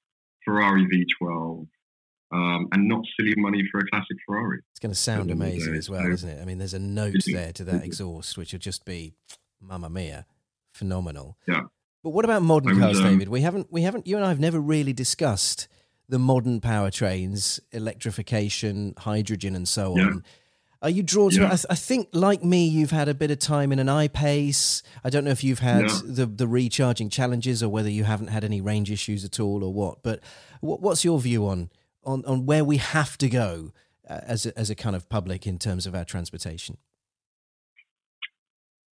Ferrari 0.44 0.86
V12. 0.86 1.66
Um, 2.32 2.66
and 2.72 2.88
not 2.88 3.02
silly 3.16 3.34
money 3.36 3.62
for 3.70 3.78
a 3.78 3.88
classic 3.88 4.16
Ferrari. 4.26 4.58
It's 4.72 4.80
going 4.80 4.90
to 4.90 4.98
sound 4.98 5.30
amazing 5.30 5.76
as 5.76 5.88
well, 5.88 6.10
isn't 6.10 6.28
it? 6.28 6.42
I 6.42 6.44
mean, 6.44 6.58
there's 6.58 6.74
a 6.74 6.78
note 6.80 7.14
there 7.26 7.52
to 7.52 7.62
that 7.62 7.84
exhaust, 7.84 8.36
which 8.36 8.52
will 8.52 8.58
just 8.58 8.84
be, 8.84 9.14
mamma 9.60 9.88
mia 9.88 10.26
phenomenal. 10.76 11.36
Yeah. 11.48 11.62
But 12.04 12.10
what 12.10 12.24
about 12.24 12.42
modern 12.42 12.78
cars, 12.78 12.98
um, 12.98 13.04
David? 13.04 13.28
We 13.28 13.40
haven't, 13.40 13.72
we 13.72 13.82
haven't, 13.82 14.06
you 14.06 14.16
and 14.16 14.24
I 14.24 14.28
have 14.28 14.38
never 14.38 14.60
really 14.60 14.92
discussed 14.92 15.66
the 16.08 16.20
modern 16.20 16.60
powertrains, 16.60 17.58
electrification, 17.72 18.94
hydrogen, 18.96 19.56
and 19.56 19.66
so 19.66 19.98
on. 19.98 20.22
Are 20.82 20.90
you 20.90 21.02
drawn 21.02 21.30
to 21.30 21.40
yeah. 21.40 21.46
it? 21.46 21.46
I, 21.46 21.56
th- 21.56 21.66
I, 21.70 21.74
think, 21.74 22.08
like 22.12 22.44
me, 22.44 22.66
you've 22.68 22.92
had 22.92 23.08
a 23.08 23.14
bit 23.14 23.32
of 23.32 23.40
time 23.40 23.72
in 23.72 23.80
an 23.80 23.88
I-Pace. 23.88 24.82
I 25.02 25.10
don't 25.10 25.24
know 25.24 25.30
if 25.30 25.42
you've 25.42 25.58
had 25.58 25.88
yeah. 25.88 26.00
the, 26.04 26.26
the 26.26 26.46
recharging 26.46 27.08
challenges 27.08 27.62
or 27.62 27.68
whether 27.70 27.90
you 27.90 28.04
haven't 28.04 28.28
had 28.28 28.44
any 28.44 28.60
range 28.60 28.90
issues 28.90 29.24
at 29.24 29.40
all 29.40 29.64
or 29.64 29.72
what. 29.72 30.02
But 30.02 30.20
what, 30.60 30.80
what's 30.80 31.04
your 31.04 31.18
view 31.18 31.48
on, 31.48 31.70
on, 32.04 32.24
on 32.24 32.46
where 32.46 32.64
we 32.64 32.76
have 32.76 33.18
to 33.18 33.28
go 33.28 33.72
uh, 34.08 34.20
as, 34.22 34.46
a, 34.46 34.56
as 34.56 34.70
a 34.70 34.76
kind 34.76 34.94
of 34.94 35.08
public 35.08 35.46
in 35.46 35.58
terms 35.58 35.86
of 35.86 35.94
our 35.94 36.04
transportation? 36.04 36.76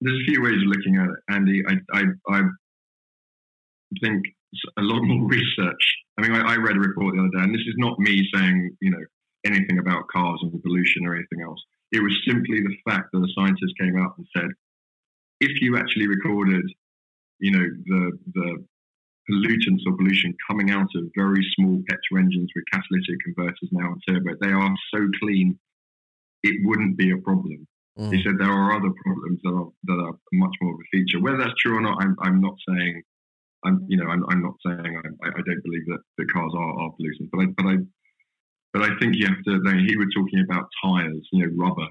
There's 0.05 0.21
a 0.21 0.31
few 0.31 0.43
ways 0.43 0.61
of 0.61 0.69
looking 0.69 0.97
at 0.97 1.09
it, 1.09 1.17
Andy. 1.31 1.65
I, 1.67 1.75
I, 1.99 2.03
I 2.29 2.43
think 4.03 4.27
a 4.77 4.83
lot 4.83 5.03
more 5.03 5.27
research. 5.27 5.85
I 6.19 6.23
mean, 6.23 6.33
I, 6.33 6.55
I, 6.55 6.57
read 6.57 6.77
a 6.77 6.81
report 6.81 7.15
the 7.15 7.21
other 7.21 7.31
day, 7.35 7.43
and 7.43 7.55
this 7.55 7.67
is 7.67 7.75
not 7.79 7.99
me 7.99 8.29
saying, 8.35 8.77
you 8.81 8.91
know, 8.91 9.05
anything 9.45 9.79
about 9.79 10.07
cars 10.09 10.39
and 10.43 10.63
pollution 10.63 11.07
or 11.07 11.15
anything 11.15 11.43
else. 11.43 11.61
It 11.91 12.03
was 12.03 12.15
simply 12.27 12.61
the 12.61 12.77
fact 12.89 13.09
that 13.13 13.21
the 13.21 13.33
scientists 13.35 13.75
came 13.81 13.99
out 13.99 14.15
and 14.19 14.27
said, 14.37 14.51
if 15.41 15.61
you 15.61 15.77
actually 15.77 16.07
recorded, 16.07 16.71
you 17.41 17.51
know, 17.51 17.67
the 17.87 18.19
the 18.35 18.65
pollutants 19.31 19.83
or 19.87 19.97
pollution 19.97 20.35
coming 20.49 20.71
out 20.71 20.89
of 20.95 21.05
very 21.17 21.45
small 21.57 21.83
petrol 21.89 22.21
engines 22.25 22.51
with 22.55 22.65
catalytic 22.71 23.17
converters 23.25 23.71
now 23.73 23.93
and 23.93 24.03
turbo, 24.07 24.37
they 24.41 24.53
are 24.53 24.75
so 24.93 25.01
clean, 25.21 25.59
it 26.43 26.57
wouldn't 26.63 26.99
be 26.99 27.11
a 27.11 27.17
problem. 27.17 27.67
Mm. 27.99 28.13
He 28.13 28.23
said 28.23 28.35
there 28.39 28.51
are 28.51 28.73
other 28.73 28.91
problems 29.05 29.41
that 29.45 29.55
are 29.55 29.69
that 29.85 30.03
are 30.03 30.15
much 30.33 30.55
more 30.61 30.75
of 30.75 30.81
a 30.81 30.89
feature. 30.91 31.21
Whether 31.21 31.39
that's 31.39 31.55
true 31.61 31.79
or 31.79 31.81
not, 31.81 32.03
I'm, 32.03 32.17
I'm 32.21 32.41
not 32.41 32.55
saying. 32.69 33.03
I'm 33.65 33.87
you 33.89 33.97
know 33.97 34.11
I'm, 34.11 34.25
I'm 34.29 34.43
not 34.43 34.55
saying 34.67 35.01
I, 35.25 35.29
I 35.29 35.41
don't 35.47 35.63
believe 35.65 35.87
that, 35.87 36.01
that 36.19 36.33
cars 36.33 36.53
are, 36.55 36.81
are 36.81 36.91
pollutant, 36.91 37.31
but 37.33 37.41
I 37.41 37.47
but 37.57 37.67
I 37.67 37.77
but 38.73 38.83
I 38.83 38.99
think 38.99 39.15
you 39.17 39.27
have 39.27 39.43
to. 39.45 39.85
He 39.87 39.97
was 39.97 40.09
talking 40.15 40.45
about 40.49 40.69
tires, 40.85 41.29
you 41.33 41.47
know, 41.47 41.53
rubber. 41.57 41.89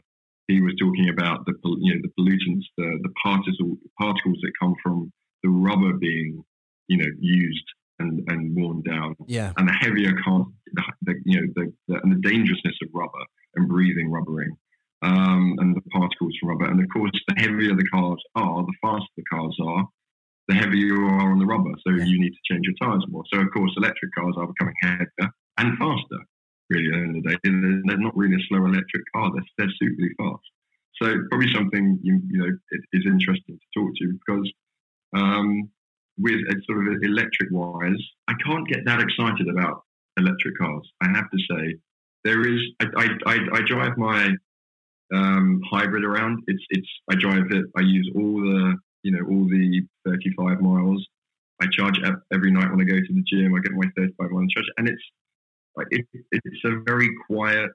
He 0.49 0.59
was 0.59 0.73
talking 0.79 1.09
about 1.09 1.45
the 1.45 1.53
you 1.79 1.95
know 1.95 2.01
the 2.03 2.11
pollutants, 2.19 2.65
the 2.77 2.99
the 3.01 3.09
particles 3.23 3.77
particles 3.97 4.37
that 4.41 4.51
come 4.59 4.75
from 4.83 5.11
the 5.41 5.49
rubber 5.49 5.93
being 5.93 6.43
you 6.87 6.97
know 6.97 7.09
used 7.19 7.65
and, 7.99 8.21
and 8.27 8.55
worn 8.55 8.81
down. 8.81 9.15
Yeah. 9.27 9.53
And 9.57 9.69
the 9.69 9.73
heavier 9.73 10.13
cars, 10.23 10.45
the, 10.73 10.83
the 11.03 11.13
you 11.25 11.39
know 11.39 11.47
the, 11.55 11.73
the 11.87 12.01
and 12.03 12.11
the 12.11 12.29
dangerousness 12.29 12.75
of 12.83 12.89
rubber 12.93 13.25
and 13.55 13.69
breathing 13.69 14.11
rubbering 14.11 14.57
um, 15.03 15.55
and 15.59 15.75
the 15.75 15.81
particles 15.91 16.33
from 16.39 16.49
rubber. 16.49 16.71
And 16.71 16.79
of 16.79 16.87
course, 16.91 17.11
the 17.27 17.41
heavier 17.41 17.75
the 17.75 17.87
cars 17.93 18.21
are, 18.35 18.63
the 18.63 18.73
faster 18.81 19.13
the 19.17 19.23
cars 19.31 19.57
are, 19.61 19.85
the 20.47 20.55
heavier 20.55 20.85
you 20.85 21.05
are 21.05 21.31
on 21.31 21.39
the 21.39 21.45
rubber. 21.45 21.71
So 21.85 21.93
yeah. 21.93 22.05
you 22.05 22.19
need 22.19 22.31
to 22.31 22.53
change 22.53 22.65
your 22.65 22.75
tyres 22.81 23.05
more. 23.09 23.23
So 23.31 23.39
of 23.39 23.47
course, 23.53 23.71
electric 23.77 24.11
cars 24.17 24.35
are 24.37 24.47
becoming 24.47 24.75
heavier 24.81 25.31
and 25.57 25.77
faster. 25.77 26.19
Really, 26.69 26.87
at 26.87 26.91
the 26.91 26.97
end 27.03 27.17
of 27.17 27.23
the 27.23 27.29
day, 27.29 27.37
they're 27.85 27.97
not 27.97 28.15
really 28.15 28.35
a 28.35 28.45
slow 28.47 28.65
electric 28.65 29.03
car. 29.13 29.31
They're, 29.57 29.67
they're 29.77 30.09
fast. 30.17 30.43
So 31.01 31.13
probably 31.29 31.51
something 31.53 31.99
you, 32.01 32.21
you 32.29 32.39
know 32.39 32.57
is 32.93 33.05
interesting 33.05 33.59
to 33.59 33.79
talk 33.79 33.91
to 33.97 34.13
because 34.25 34.51
um, 35.15 35.69
with 36.17 36.39
a 36.49 36.55
sort 36.65 36.87
of 36.87 37.03
electric 37.03 37.49
wise, 37.51 38.01
I 38.27 38.33
can't 38.45 38.67
get 38.67 38.85
that 38.85 39.01
excited 39.01 39.47
about 39.49 39.83
electric 40.17 40.57
cars. 40.57 40.87
I 41.01 41.09
have 41.09 41.29
to 41.29 41.37
say, 41.51 41.75
there 42.23 42.41
is. 42.47 42.61
I, 42.79 42.85
I, 42.95 43.07
I, 43.25 43.37
I 43.53 43.61
drive 43.67 43.97
my 43.97 44.29
um, 45.13 45.61
hybrid 45.69 46.03
around. 46.03 46.43
It's 46.47 46.63
it's 46.69 46.87
I 47.09 47.15
drive 47.15 47.51
it. 47.51 47.65
I 47.77 47.81
use 47.81 48.09
all 48.15 48.41
the 48.41 48.75
you 49.03 49.11
know 49.11 49.25
all 49.29 49.47
the 49.47 49.81
35 50.05 50.61
miles. 50.61 51.05
I 51.61 51.67
charge 51.71 51.99
every 52.33 52.51
night 52.51 52.69
when 52.69 52.81
I 52.81 52.83
go 52.83 52.95
to 52.95 53.13
the 53.13 53.23
gym. 53.27 53.53
I 53.55 53.59
get 53.59 53.73
my 53.73 53.89
35 53.95 54.31
miles 54.31 54.51
charge, 54.53 54.65
and 54.77 54.89
it's 54.89 55.03
it, 55.91 56.05
it's 56.31 56.65
a 56.65 56.81
very 56.85 57.09
quiet 57.27 57.69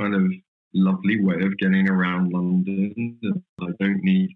kind 0.00 0.14
of 0.14 0.30
lovely 0.74 1.20
way 1.20 1.36
of 1.42 1.56
getting 1.58 1.88
around 1.88 2.32
London. 2.32 3.18
I 3.60 3.66
don't 3.80 4.02
need 4.02 4.30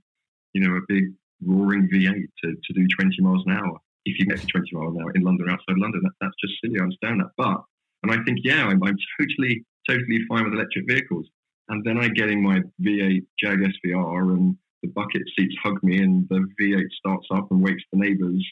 you 0.52 0.66
know 0.66 0.76
a 0.76 0.80
big 0.88 1.12
roaring 1.44 1.88
V8 1.92 2.26
to, 2.44 2.54
to 2.54 2.72
do 2.74 2.86
20 3.00 3.16
miles 3.20 3.42
an 3.46 3.52
hour. 3.52 3.78
If 4.04 4.18
you 4.18 4.26
get 4.26 4.40
to 4.40 4.46
20 4.46 4.68
miles 4.72 4.94
an 4.96 5.02
hour 5.02 5.12
in 5.14 5.22
London 5.22 5.48
outside 5.48 5.78
London, 5.78 6.02
that, 6.04 6.12
that's 6.20 6.34
just 6.40 6.54
silly. 6.62 6.78
I 6.78 6.84
understand 6.84 7.20
that, 7.20 7.30
but 7.36 7.62
and 8.02 8.10
I 8.10 8.22
think 8.24 8.38
yeah, 8.42 8.66
I'm, 8.66 8.82
I'm 8.82 8.96
totally 9.20 9.64
totally 9.88 10.20
fine 10.28 10.44
with 10.44 10.54
electric 10.54 10.86
vehicles. 10.88 11.26
And 11.68 11.84
then 11.84 11.98
I 11.98 12.08
get 12.08 12.28
in 12.30 12.42
my 12.42 12.60
V8 12.82 13.24
Jag 13.38 13.58
SVR 13.58 14.32
and 14.32 14.56
the 14.82 14.88
bucket 14.88 15.22
seats 15.38 15.54
hug 15.62 15.78
me 15.82 15.98
and 15.98 16.28
the 16.28 16.46
V8 16.60 16.90
starts 16.92 17.26
up 17.32 17.50
and 17.50 17.62
wakes 17.62 17.82
the 17.92 17.98
neighbors. 17.98 18.44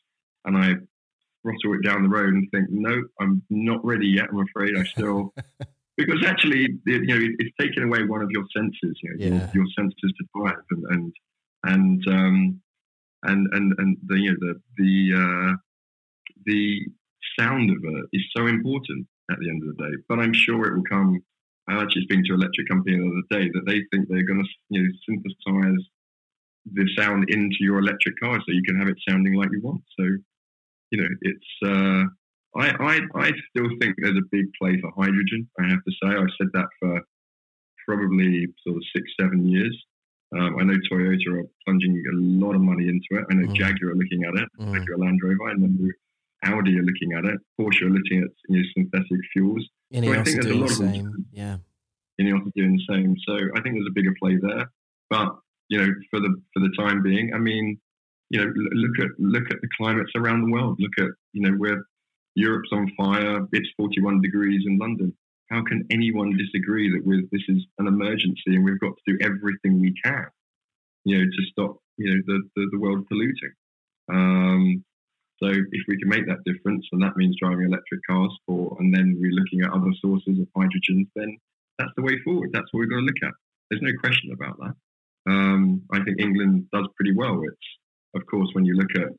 And 0.44 0.57
I 0.57 0.75
throttle 1.42 1.75
it 1.75 1.85
down 1.85 2.03
the 2.03 2.09
road 2.09 2.33
and 2.33 2.49
think, 2.51 2.68
no, 2.70 3.03
I'm 3.20 3.42
not 3.51 3.85
ready 3.85 4.07
yet. 4.07 4.29
I'm 4.31 4.40
afraid 4.40 4.77
I 4.77 4.85
still, 4.85 5.35
because 5.96 6.25
actually, 6.25 6.68
you 6.87 7.07
know, 7.07 7.20
it's 7.38 7.57
taking 7.61 7.85
away 7.85 8.05
one 8.05 8.23
of 8.23 8.31
your 8.31 8.44
senses, 8.57 8.99
you 9.03 9.11
know, 9.11 9.16
yeah. 9.18 9.51
your, 9.53 9.64
your, 9.64 9.66
senses 9.77 10.12
to 10.18 10.25
drive 10.35 10.62
and, 10.70 10.85
and, 10.90 11.12
and, 11.64 12.09
um, 12.09 12.61
and, 13.25 13.46
and, 13.53 13.75
and 13.79 13.96
the, 14.07 14.18
you 14.18 14.31
know, 14.31 14.37
the, 14.40 14.61
the, 14.79 15.53
uh, 15.53 15.57
the 16.46 16.81
sound 17.38 17.70
of 17.70 17.77
it 17.83 18.05
is 18.12 18.23
so 18.37 18.46
important 18.46 19.07
at 19.31 19.38
the 19.38 19.49
end 19.49 19.62
of 19.62 19.77
the 19.77 19.83
day. 19.85 19.96
But 20.09 20.20
I'm 20.20 20.33
sure 20.33 20.66
it 20.66 20.77
will 20.77 20.85
come. 20.85 21.20
I 21.70 21.83
actually 21.83 22.02
speaking 22.02 22.24
to 22.26 22.35
an 22.35 22.40
electric 22.40 22.68
company 22.68 22.96
the 22.96 23.06
other 23.06 23.40
day 23.40 23.50
that 23.54 23.64
they 23.66 23.78
think 23.90 24.09
they're 24.09 24.22
going 24.30 24.42
to 24.44 24.48
you 24.70 24.83
know 24.83 24.88
synthesize 25.09 25.83
the 26.72 26.87
sound 26.96 27.30
into 27.30 27.56
your 27.61 27.78
electric 27.78 28.18
car 28.20 28.37
so 28.38 28.44
you 28.52 28.62
can 28.62 28.78
have 28.78 28.88
it 28.88 28.96
sounding 29.09 29.35
like 29.35 29.48
you 29.52 29.61
want. 29.62 29.83
So 29.98 30.04
you 30.90 31.02
know 31.02 31.09
it's. 31.22 31.52
Uh, 31.64 32.04
I, 32.56 32.70
I 32.70 33.00
I 33.14 33.33
still 33.50 33.68
think 33.80 33.94
there's 33.98 34.18
a 34.18 34.28
big 34.33 34.46
play 34.61 34.80
for 34.80 34.90
hydrogen. 34.96 35.48
I 35.61 35.68
have 35.68 35.83
to 35.85 35.92
say 36.02 36.09
I've 36.11 36.35
said 36.38 36.48
that 36.54 36.66
for 36.80 37.00
probably 37.87 38.46
sort 38.66 38.76
of 38.76 38.83
six 38.94 39.11
seven 39.20 39.46
years. 39.48 39.76
Um, 40.37 40.56
I 40.61 40.62
know 40.64 40.76
Toyota 40.90 41.40
are 41.40 41.44
plunging 41.64 42.02
a 42.12 42.16
lot 42.44 42.54
of 42.54 42.61
money 42.61 42.88
into 42.88 43.20
it. 43.20 43.26
I 43.30 43.35
know 43.35 43.48
Mm. 43.48 43.54
Jaguar 43.56 43.92
are 43.92 43.96
looking 43.96 44.24
at 44.24 44.35
it. 44.35 44.48
Mm. 44.61 44.74
Jaguar 44.74 44.98
Land 44.98 45.20
Rover. 45.22 45.50
I 45.50 45.54
know 45.54 45.90
Audi 46.42 46.79
are 46.79 46.83
looking 46.83 47.12
at 47.12 47.24
it. 47.24 47.40
Porsche 47.61 47.83
are 47.83 47.90
looking 47.90 48.22
at 48.22 48.31
you 48.48 48.59
know, 48.59 48.68
synthetic 48.74 49.20
fuels. 49.33 49.68
So 49.92 49.98
I 49.98 50.03
Ineos 50.03 50.24
think 50.24 50.24
there's 50.24 50.37
a 50.37 50.48
doing 50.48 50.55
the 50.55 50.61
lot 50.61 50.70
of 50.70 50.76
same. 50.76 51.26
Yeah. 51.33 51.57
Ineos 52.20 52.46
are 52.46 52.53
doing 52.57 52.76
the 52.76 52.94
same. 52.94 53.16
So 53.26 53.35
I 53.35 53.61
think 53.61 53.74
there's 53.76 53.88
a 53.88 53.94
bigger 53.94 54.14
play 54.20 54.37
there. 54.40 54.70
But 55.09 55.37
you 55.68 55.79
know, 55.79 55.92
for 56.11 56.20
the 56.20 56.40
for 56.53 56.61
the 56.61 56.74
time 56.79 57.03
being, 57.03 57.35
I 57.35 57.38
mean, 57.38 57.79
you 58.31 58.40
know, 58.40 58.53
look 58.55 58.98
at 59.00 59.11
look 59.18 59.50
at 59.50 59.61
the 59.61 59.68
climates 59.76 60.12
around 60.16 60.42
the 60.42 60.53
world. 60.53 60.79
Look 60.79 60.98
at 60.98 61.11
you 61.33 61.42
know 61.42 61.57
where 61.57 61.85
Europe's 62.35 62.70
on 62.72 62.90
fire. 62.96 63.46
It's 63.53 63.68
41 63.76 64.22
degrees 64.22 64.62
in 64.66 64.79
London. 64.79 65.14
How 65.50 65.64
can 65.64 65.85
anyone 65.90 66.37
disagree 66.37 66.90
that 66.92 67.05
with 67.05 67.29
this 67.31 67.42
is 67.48 67.64
an 67.79 67.88
emergency 67.88 68.55
and 68.55 68.64
we've 68.64 68.79
got 68.79 68.92
to 68.96 69.12
do 69.12 69.18
everything 69.20 69.81
we 69.81 69.92
can, 70.05 70.26
you 71.05 71.18
know, 71.18 71.24
to 71.24 71.42
stop 71.50 71.76
you 71.96 72.14
know 72.14 72.22
the 72.26 72.48
the, 72.57 72.68
the 72.72 72.79
world 72.79 73.07
polluting. 73.09 73.53
Um, 74.12 74.85
so 75.42 75.48
if 75.48 75.83
we 75.88 75.98
can 75.98 76.09
make 76.09 76.26
that 76.26 76.44
difference, 76.44 76.87
and 76.92 77.03
that 77.03 77.16
means 77.16 77.37
driving 77.40 77.66
electric 77.66 78.00
cars, 78.09 78.33
for 78.46 78.76
and 78.79 78.94
then 78.94 79.16
we're 79.18 79.33
looking 79.33 79.62
at 79.62 79.72
other 79.72 79.92
sources 80.00 80.38
of 80.38 80.46
hydrogen, 80.57 81.11
then 81.16 81.37
that's 81.79 81.92
the 81.96 82.03
way 82.03 82.18
forward. 82.24 82.50
That's 82.53 82.68
what 82.72 82.81
we've 82.81 82.90
got 82.90 83.00
to 83.00 83.09
look 83.09 83.22
at. 83.24 83.33
There's 83.70 83.83
no 83.83 83.98
question 84.00 84.33
about 84.33 84.59
that. 84.59 84.74
Um, 85.31 85.83
I 85.92 86.03
think 86.03 86.20
England 86.20 86.66
does 86.72 86.87
pretty 86.96 87.14
well. 87.14 87.40
It's, 87.44 87.68
of 88.14 88.26
course, 88.26 88.50
when 88.53 88.64
you 88.64 88.74
look 88.74 88.90
at 88.96 89.12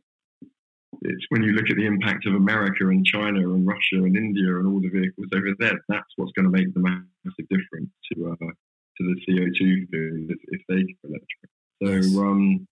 it's 1.03 1.25
when 1.29 1.41
you 1.41 1.53
look 1.53 1.69
at 1.69 1.77
the 1.77 1.85
impact 1.85 2.27
of 2.27 2.35
America 2.35 2.87
and 2.89 3.05
China 3.05 3.39
and 3.39 3.65
Russia 3.65 4.03
and 4.03 4.15
India 4.15 4.57
and 4.57 4.67
all 4.67 4.81
the 4.81 4.89
vehicles 4.89 5.27
over 5.33 5.55
there. 5.57 5.79
That's 5.87 6.13
what's 6.17 6.33
going 6.33 6.51
to 6.51 6.51
make 6.51 6.73
the 6.73 6.81
massive 6.81 7.47
difference 7.49 7.89
to 8.13 8.31
uh, 8.31 8.45
to 8.45 8.99
the 8.99 9.15
CO2 9.25 9.89
food 9.89 10.29
if, 10.29 10.39
if 10.49 10.61
they 10.67 10.83
go 10.83 11.15
electric. 11.15 12.13
So 12.13 12.21
um, 12.21 12.67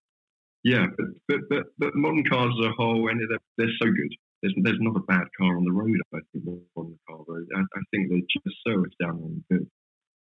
yeah, 0.69 0.85
but, 0.97 1.07
but 1.27 1.39
but 1.49 1.63
but 1.77 1.95
modern 1.95 2.23
cars 2.25 2.53
as 2.59 2.65
a 2.67 2.71
whole, 2.73 3.09
and 3.09 3.19
they're, 3.19 3.39
they're 3.57 3.75
so 3.81 3.87
good. 3.91 4.13
There's 4.41 4.53
there's 4.63 4.77
not 4.79 4.95
a 4.95 5.01
bad 5.01 5.27
car 5.37 5.57
on 5.57 5.65
the 5.65 5.71
road. 5.71 5.97
I 6.13 6.19
think 6.31 6.45
the 6.45 6.61
car. 7.07 7.19
I, 7.55 7.59
I 7.59 7.81
think 7.91 8.09
they're 8.09 8.19
just 8.29 8.55
so 8.65 8.85
astoundingly 8.85 9.43
good. 9.49 9.67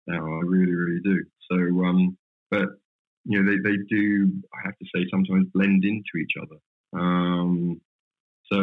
Now 0.07 0.25
I 0.25 0.41
really 0.45 0.75
really 0.75 1.01
do. 1.03 1.25
So 1.51 1.57
um, 1.85 2.17
but 2.51 2.69
you 3.25 3.43
know 3.43 3.51
they, 3.51 3.59
they 3.69 3.77
do. 3.91 4.31
I 4.55 4.59
have 4.65 4.79
to 4.79 4.87
say 4.95 5.07
sometimes 5.11 5.47
blend 5.53 5.85
into 5.85 6.17
each 6.21 6.35
other. 6.41 6.61
Um, 7.03 7.81
so 8.53 8.61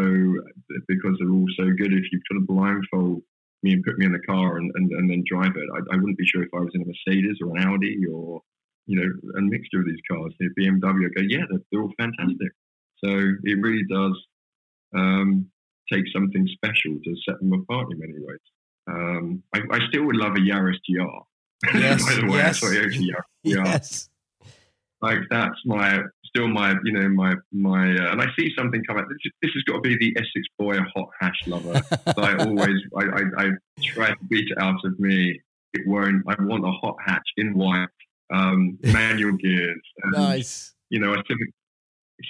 because 0.88 1.18
they're 1.20 1.30
all 1.30 1.48
so 1.60 1.66
good, 1.66 1.94
if 1.94 2.06
you 2.12 2.22
put 2.30 2.38
a 2.38 2.46
blindfold 2.46 3.22
me 3.64 3.74
and 3.74 3.84
put 3.84 3.98
me 3.98 4.06
in 4.06 4.14
the 4.14 4.20
car 4.20 4.58
and, 4.58 4.72
and, 4.76 4.92
and 4.92 5.10
then 5.10 5.24
drive 5.30 5.56
it, 5.56 5.70
I, 5.74 5.94
I 5.94 5.98
wouldn't 5.98 6.18
be 6.18 6.26
sure 6.26 6.44
if 6.44 6.54
I 6.54 6.60
was 6.60 6.72
in 6.74 6.82
a 6.82 6.86
Mercedes 6.86 7.38
or 7.42 7.56
an 7.56 7.64
Audi 7.64 8.06
or 8.12 8.42
you 8.86 9.00
know 9.00 9.38
a 9.38 9.42
mixture 9.42 9.80
of 9.80 9.86
these 9.86 10.02
cars. 10.10 10.34
Know, 10.40 10.50
BMW, 10.58 11.06
I 11.06 11.22
go, 11.22 11.22
yeah, 11.28 11.44
they're, 11.50 11.60
they're 11.72 11.82
all 11.82 11.94
fantastic. 11.98 12.52
So 13.04 13.10
it 13.44 13.58
really 13.62 13.84
does 13.90 14.18
um, 14.96 15.48
take 15.92 16.06
something 16.14 16.48
special 16.54 16.98
to 17.04 17.16
set 17.28 17.40
them 17.40 17.54
apart 17.54 17.88
in 17.92 18.00
many 18.00 18.14
ways. 18.18 18.40
Um, 18.88 19.44
I, 19.54 19.62
I 19.72 19.80
still 19.90 20.06
would 20.06 20.16
love 20.16 20.34
a 20.34 20.40
Yaris 20.40 20.78
GR. 20.90 21.78
Yes, 21.78 22.06
By 22.08 22.16
the 22.22 22.28
way, 22.32 22.38
yes. 22.38 22.60
Toyota 22.60 22.86
Yaris 22.86 22.98
GR 22.98 23.24
Yes. 23.44 24.10
like 25.02 25.20
that's 25.30 25.60
my 25.66 26.02
still 26.26 26.48
my 26.48 26.76
you 26.84 26.92
know 26.92 27.08
my 27.10 27.36
my 27.52 27.96
uh, 27.96 28.12
and 28.12 28.22
I 28.22 28.26
see 28.38 28.50
something 28.58 28.84
come 28.86 28.98
out. 28.98 29.06
This, 29.10 29.32
this 29.42 29.52
has 29.54 29.64
got 29.64 29.76
to 29.76 29.82
be 29.82 29.98
the 29.98 30.16
Essex 30.18 30.48
boy, 30.58 30.78
a 30.78 30.84
hot 30.96 31.10
hatch 31.20 31.38
lover. 31.48 31.74
that 31.74 32.18
I 32.18 32.44
always 32.44 32.80
I, 32.98 33.04
I, 33.04 33.46
I 33.46 33.50
try 33.82 34.10
to 34.10 34.16
beat 34.30 34.50
it 34.50 34.58
out 34.62 34.80
of 34.84 35.00
me. 35.00 35.40
It 35.74 35.88
won't. 35.88 36.24
I 36.28 36.36
want 36.44 36.66
a 36.66 36.72
hot 36.72 36.96
hatch 37.04 37.28
in 37.38 37.54
white, 37.58 37.88
um, 38.34 38.78
manual 38.84 39.34
gears. 39.34 39.82
And, 40.04 40.12
Nice. 40.14 40.74
You 40.90 41.00
know, 41.00 41.14
a 41.14 41.18
Civic 41.28 41.48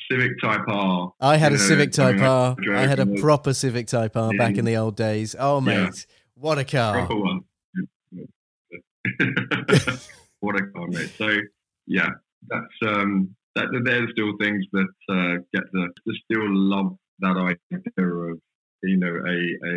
Civic 0.10 0.32
Type 0.42 0.62
R. 0.68 1.13
I 1.20 1.38
had 1.38 1.52
a 1.52 1.56
know, 1.56 1.62
Civic 1.62 1.92
Type 1.92 2.20
R. 2.22 2.56
like 2.60 2.70
I 2.70 2.88
had 2.88 3.00
a 3.00 3.06
proper 3.06 3.54
Civic 3.54 3.88
Type 3.88 4.16
R 4.16 4.32
back 4.38 4.58
in 4.58 4.66
the 4.66 4.78
old 4.78 4.96
days. 4.96 5.36
Oh, 5.38 5.58
Yeah. 5.62 5.86
mate. 5.86 6.06
What 6.36 6.58
a 6.58 6.63
car. 6.66 6.94
proper 7.06 7.16
one. 7.16 7.42
what 10.39 10.56
a 10.56 10.66
car, 10.74 10.88
mate. 10.88 11.12
So 11.18 11.30
yeah, 11.88 12.10
that's 12.48 12.74
um, 12.86 13.36
that. 13.56 13.66
There's 13.84 14.10
still 14.12 14.34
things 14.39 14.66
that 14.72 14.88
uh, 15.10 15.36
get 15.54 15.63
the, 15.74 15.89
the 16.06 16.18
still 16.24 16.46
love 16.48 16.96
that 17.20 17.38
idea 17.38 18.08
of 18.08 18.39
you 18.84 18.98
know 18.98 19.13
a, 19.13 19.68
a 19.68 19.76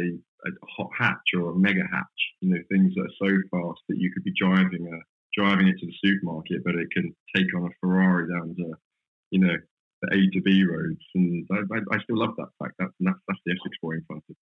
a 0.48 0.50
hot 0.76 0.90
hatch 0.96 1.34
or 1.34 1.50
a 1.50 1.54
mega 1.56 1.82
hatch. 1.92 2.04
You 2.40 2.50
know 2.50 2.60
things 2.70 2.94
that 2.94 3.02
are 3.02 3.28
so 3.28 3.36
fast 3.50 3.80
that 3.88 3.98
you 3.98 4.12
could 4.12 4.24
be 4.24 4.32
driving 4.38 4.86
a 4.86 4.98
driving 5.36 5.68
it 5.68 5.78
to 5.80 5.86
the 5.86 5.94
supermarket, 6.04 6.64
but 6.64 6.74
it 6.74 6.88
can 6.92 7.14
take 7.34 7.54
on 7.56 7.64
a 7.64 7.70
Ferrari 7.80 8.28
down 8.32 8.54
to 8.56 8.74
you 9.30 9.40
know 9.40 9.56
the 10.02 10.14
A 10.14 10.30
to 10.32 10.40
B 10.42 10.64
roads. 10.64 11.02
And 11.14 11.46
I, 11.50 11.56
I, 11.56 11.96
I 11.96 12.02
still 12.02 12.18
love 12.18 12.34
that 12.38 12.48
fact. 12.62 12.74
That's 12.78 12.92
that's, 13.00 13.18
that's 13.28 13.40
the 13.44 13.52
Essex 13.52 13.76
boy 13.82 13.92
in 13.92 14.04
front 14.06 14.24
of. 14.28 14.36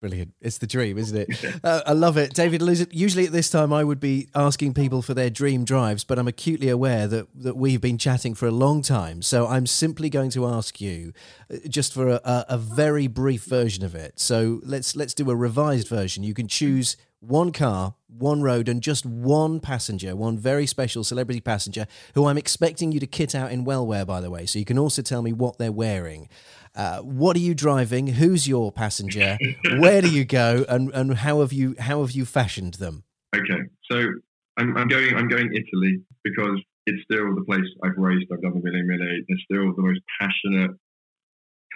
Brilliant. 0.00 0.32
It's 0.40 0.56
the 0.56 0.66
dream, 0.66 0.96
isn't 0.96 1.16
it? 1.16 1.28
Uh, 1.62 1.82
I 1.84 1.92
love 1.92 2.16
it. 2.16 2.32
David, 2.32 2.62
usually 2.90 3.26
at 3.26 3.32
this 3.32 3.50
time 3.50 3.70
I 3.70 3.84
would 3.84 4.00
be 4.00 4.28
asking 4.34 4.72
people 4.72 5.02
for 5.02 5.12
their 5.12 5.28
dream 5.28 5.64
drives, 5.64 6.04
but 6.04 6.18
I'm 6.18 6.26
acutely 6.26 6.70
aware 6.70 7.06
that, 7.06 7.26
that 7.34 7.56
we've 7.56 7.80
been 7.80 7.98
chatting 7.98 8.34
for 8.34 8.46
a 8.46 8.50
long 8.50 8.80
time. 8.80 9.20
So 9.20 9.46
I'm 9.46 9.66
simply 9.66 10.08
going 10.08 10.30
to 10.30 10.46
ask 10.46 10.80
you 10.80 11.12
uh, 11.52 11.56
just 11.68 11.92
for 11.92 12.08
a, 12.08 12.20
a, 12.24 12.46
a 12.50 12.58
very 12.58 13.08
brief 13.08 13.44
version 13.44 13.84
of 13.84 13.94
it. 13.94 14.18
So 14.18 14.60
let's 14.64 14.96
let's 14.96 15.12
do 15.12 15.30
a 15.30 15.36
revised 15.36 15.88
version. 15.88 16.22
You 16.22 16.32
can 16.32 16.48
choose 16.48 16.96
one 17.20 17.52
car, 17.52 17.94
one 18.08 18.42
road, 18.42 18.68
and 18.68 18.82
just 18.82 19.04
one 19.04 19.60
passenger, 19.60 20.16
one 20.16 20.38
very 20.38 20.66
special 20.66 21.04
celebrity 21.04 21.40
passenger 21.40 21.86
who 22.14 22.26
I'm 22.26 22.38
expecting 22.38 22.92
you 22.92 23.00
to 23.00 23.06
kit 23.06 23.34
out 23.34 23.52
in 23.52 23.64
Wellwear, 23.64 24.06
by 24.06 24.20
the 24.20 24.30
way. 24.30 24.46
So 24.46 24.58
you 24.58 24.64
can 24.64 24.78
also 24.78 25.02
tell 25.02 25.22
me 25.22 25.32
what 25.32 25.58
they're 25.58 25.70
wearing. 25.70 26.28
Uh, 26.74 27.00
what 27.00 27.36
are 27.36 27.40
you 27.40 27.54
driving? 27.54 28.06
Who's 28.06 28.48
your 28.48 28.72
passenger? 28.72 29.36
Where 29.78 30.00
do 30.00 30.10
you 30.10 30.24
go? 30.24 30.64
And, 30.68 30.90
and 30.94 31.14
how 31.18 31.40
have 31.40 31.52
you 31.52 31.74
how 31.78 32.00
have 32.00 32.12
you 32.12 32.24
fashioned 32.24 32.74
them? 32.74 33.04
Okay, 33.34 33.62
so 33.90 33.96
I'm, 34.56 34.76
I'm 34.76 34.88
going. 34.88 35.14
I'm 35.14 35.28
going 35.28 35.50
Italy 35.52 36.00
because 36.24 36.60
it's 36.86 37.02
still 37.04 37.34
the 37.34 37.44
place 37.46 37.66
I've 37.84 37.96
raced. 37.96 38.26
I've 38.32 38.42
done 38.42 38.54
the 38.54 38.60
Mille 38.62 38.82
Miglia. 38.82 39.18
They're 39.28 39.38
still 39.44 39.74
the 39.74 39.82
most 39.82 40.00
passionate 40.20 40.70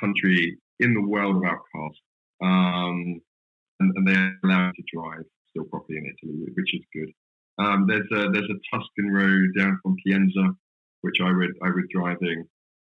country 0.01 0.59
in 0.81 0.95
the 0.95 1.03
world 1.03 1.37
about 1.37 1.59
cars, 1.73 2.01
um, 2.43 3.21
and, 3.81 3.93
and 3.97 4.09
they're 4.09 4.39
allowed 4.45 4.73
to 4.77 4.83
drive 4.93 5.25
still 5.55 5.65
properly 5.65 5.99
in 5.99 6.07
Italy, 6.07 6.47
which 6.55 6.75
is 6.75 6.83
good. 6.93 7.13
Um, 7.59 7.87
there's 7.87 8.09
a 8.13 8.31
there's 8.31 8.51
a 8.51 8.77
Tuscan 8.77 9.13
road 9.13 9.51
down 9.57 9.79
from 9.83 9.97
Pienza, 10.05 10.55
which 11.03 11.17
I 11.23 11.31
would 11.33 11.55
I 11.63 11.71
would 11.71 11.89
driving. 11.89 12.45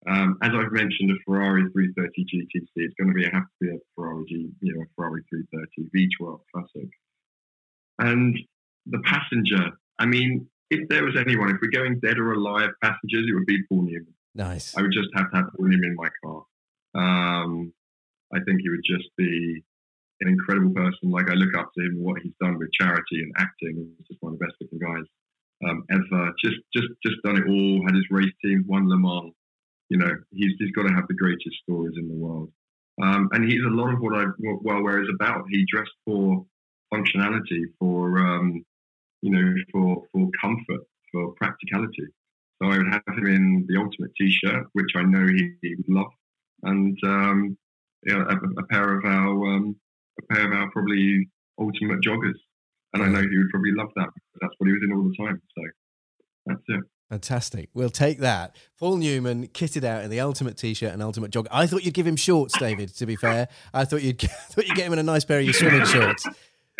Um, 0.07 0.37
as 0.41 0.51
I've 0.53 0.71
mentioned, 0.71 1.11
a 1.11 1.15
Ferrari 1.25 1.63
330 1.71 2.23
GTC. 2.23 2.69
It's 2.75 2.93
going 2.95 3.09
to 3.09 3.13
be 3.13 3.23
have 3.23 3.43
to 3.43 3.49
be 3.59 3.69
a 3.69 3.77
Ferrari, 3.95 4.25
G, 4.29 4.49
you 4.61 4.73
know, 4.73 4.81
a 4.81 4.85
Ferrari 4.95 5.23
330 5.29 6.07
V12 6.21 6.39
Classic. 6.53 6.89
And 7.99 8.37
the 8.85 8.99
passenger, 8.99 9.71
I 9.99 10.05
mean, 10.05 10.47
if 10.69 10.87
there 10.87 11.03
was 11.03 11.15
anyone, 11.17 11.49
if 11.49 11.57
we're 11.61 11.69
going 11.69 11.99
dead 11.99 12.17
or 12.17 12.31
alive 12.31 12.69
passengers, 12.81 13.25
it 13.29 13.33
would 13.33 13.45
be 13.45 13.61
Paul 13.67 13.83
Newman. 13.83 14.13
Nice. 14.35 14.77
I 14.77 14.81
would 14.81 14.93
just 14.93 15.09
have 15.15 15.29
to 15.31 15.37
have 15.37 15.45
Paul 15.55 15.67
Newman 15.67 15.89
in 15.89 15.95
my 15.95 16.09
car. 16.23 16.43
Um, 16.95 17.73
I 18.33 18.39
think 18.45 18.61
he 18.61 18.69
would 18.69 18.83
just 18.85 19.09
be 19.17 19.63
an 20.21 20.27
incredible 20.27 20.73
person. 20.73 21.11
Like 21.11 21.29
I 21.29 21.33
look 21.33 21.55
up 21.57 21.71
to 21.73 21.85
him, 21.85 22.03
what 22.03 22.21
he's 22.21 22.33
done 22.41 22.57
with 22.57 22.71
charity 22.73 23.21
and 23.21 23.33
acting. 23.37 23.93
He's 23.97 24.07
just 24.07 24.21
one 24.21 24.33
of 24.33 24.39
the 24.39 24.45
best 24.45 24.55
looking 24.61 24.79
guys 24.79 25.05
um, 25.67 25.83
ever. 25.91 26.31
Just, 26.43 26.57
just, 26.75 26.87
just 27.05 27.17
done 27.23 27.37
it 27.37 27.47
all. 27.47 27.85
Had 27.85 27.95
his 27.95 28.05
race 28.11 28.33
team, 28.43 28.65
won 28.67 28.89
Le 28.89 28.97
Mans. 28.97 29.33
You 29.89 29.97
know, 29.97 30.11
he's 30.31 30.51
he's 30.59 30.71
got 30.71 30.83
to 30.83 30.93
have 30.93 31.07
the 31.07 31.15
greatest 31.15 31.57
stories 31.63 31.95
in 31.97 32.07
the 32.07 32.15
world. 32.15 32.51
Um, 33.01 33.29
and 33.31 33.49
he's 33.49 33.61
a 33.65 33.69
lot 33.69 33.93
of 33.93 33.99
what 33.99 34.15
I 34.15 34.25
Wellwear 34.63 35.01
is 35.01 35.09
about. 35.13 35.45
He 35.49 35.65
dressed 35.71 35.91
for 36.05 36.45
functionality, 36.93 37.63
for 37.79 38.19
um, 38.19 38.63
you 39.21 39.31
know, 39.31 39.53
for 39.71 40.03
for 40.11 40.29
comfort, 40.39 40.85
for 41.11 41.31
practicality. 41.33 42.07
So 42.61 42.69
I 42.69 42.77
would 42.77 42.91
have 42.91 43.17
him 43.17 43.25
in 43.25 43.65
the 43.67 43.79
ultimate 43.79 44.11
T-shirt, 44.19 44.67
which 44.73 44.91
I 44.95 45.03
know 45.03 45.25
he, 45.25 45.53
he 45.61 45.75
would 45.75 45.89
love, 45.89 46.11
and 46.63 46.97
um, 47.05 47.57
you 48.03 48.13
know, 48.13 48.25
a, 48.29 48.61
a 48.61 48.65
pair 48.67 48.97
of 48.97 49.05
our 49.05 49.55
um, 49.55 49.75
a 50.19 50.33
pair 50.33 50.45
of 50.45 50.53
our 50.53 50.69
probably 50.71 51.27
ultimate 51.59 52.01
joggers. 52.01 52.37
And 52.93 53.03
I 53.03 53.07
know 53.07 53.21
he 53.21 53.37
would 53.37 53.49
probably 53.51 53.71
love 53.71 53.89
that 53.95 54.09
because 54.13 54.39
that's 54.41 54.53
what 54.57 54.67
he 54.67 54.73
was 54.73 54.81
in 54.83 54.93
all 54.93 55.03
the 55.03 55.15
time. 55.17 55.41
So 55.55 55.63
that's 56.47 56.61
it. 56.67 56.81
Fantastic. 57.09 57.69
We'll 57.73 57.89
take 57.89 58.19
that. 58.19 58.55
Paul 58.79 58.97
Newman 58.97 59.47
kitted 59.47 59.83
out 59.83 60.03
in 60.03 60.11
the 60.11 60.19
ultimate 60.19 60.57
t-shirt 60.57 60.93
and 60.93 61.01
ultimate 61.01 61.31
jog. 61.31 61.47
I 61.51 61.65
thought 61.65 61.83
you'd 61.83 61.95
give 61.95 62.05
him 62.05 62.15
shorts, 62.15 62.57
David. 62.57 62.95
To 62.97 63.05
be 63.07 63.15
fair, 63.15 63.47
I 63.73 63.85
thought 63.85 64.03
you'd 64.03 64.21
thought 64.21 64.67
you'd 64.67 64.75
get 64.75 64.85
him 64.85 64.93
in 64.93 64.99
a 64.99 65.03
nice 65.03 65.25
pair 65.25 65.39
of 65.39 65.45
your 65.45 65.53
swimming 65.53 65.85
shorts. 65.85 66.27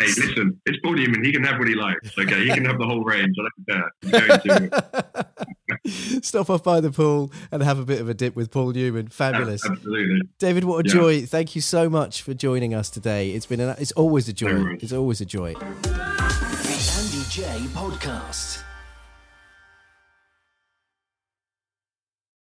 Hey, 0.00 0.06
listen, 0.06 0.60
it's 0.64 0.78
Paul 0.82 0.94
Newman. 0.94 1.22
He 1.22 1.30
can 1.30 1.44
have 1.44 1.58
what 1.58 1.68
he 1.68 1.74
likes. 1.74 2.16
Okay, 2.18 2.44
he 2.44 2.48
can 2.48 2.64
have 2.64 2.78
the 2.78 2.86
whole 2.86 3.04
range. 3.04 3.36
I 3.38 3.48
don't 4.02 4.42
care. 4.42 4.70
Stop 6.22 6.48
off 6.50 6.64
by 6.64 6.80
the 6.80 6.90
pool 6.90 7.30
and 7.52 7.62
have 7.62 7.78
a 7.78 7.84
bit 7.84 8.00
of 8.00 8.08
a 8.08 8.14
dip 8.14 8.34
with 8.34 8.50
Paul 8.50 8.72
Newman. 8.72 9.08
Fabulous. 9.08 9.64
Absolutely. 9.68 10.22
David, 10.38 10.64
what 10.64 10.86
a 10.86 10.88
Yeah. 10.88 10.94
joy. 10.94 11.26
Thank 11.26 11.54
you 11.54 11.60
so 11.60 11.90
much 11.90 12.22
for 12.22 12.32
joining 12.34 12.72
us 12.74 12.88
today. 12.90 13.30
It's 13.32 13.44
been 13.46 13.60
an, 13.60 13.76
it's 13.78 13.92
always 13.92 14.26
a 14.28 14.32
joy. 14.32 14.52
No. 14.52 14.76
It's 14.80 14.92
always 14.92 15.20
a 15.20 15.26
joy. 15.26 15.52
The 15.54 15.90
Andy 16.98 17.24
Jaye 17.28 17.66
Podcast. 17.68 18.62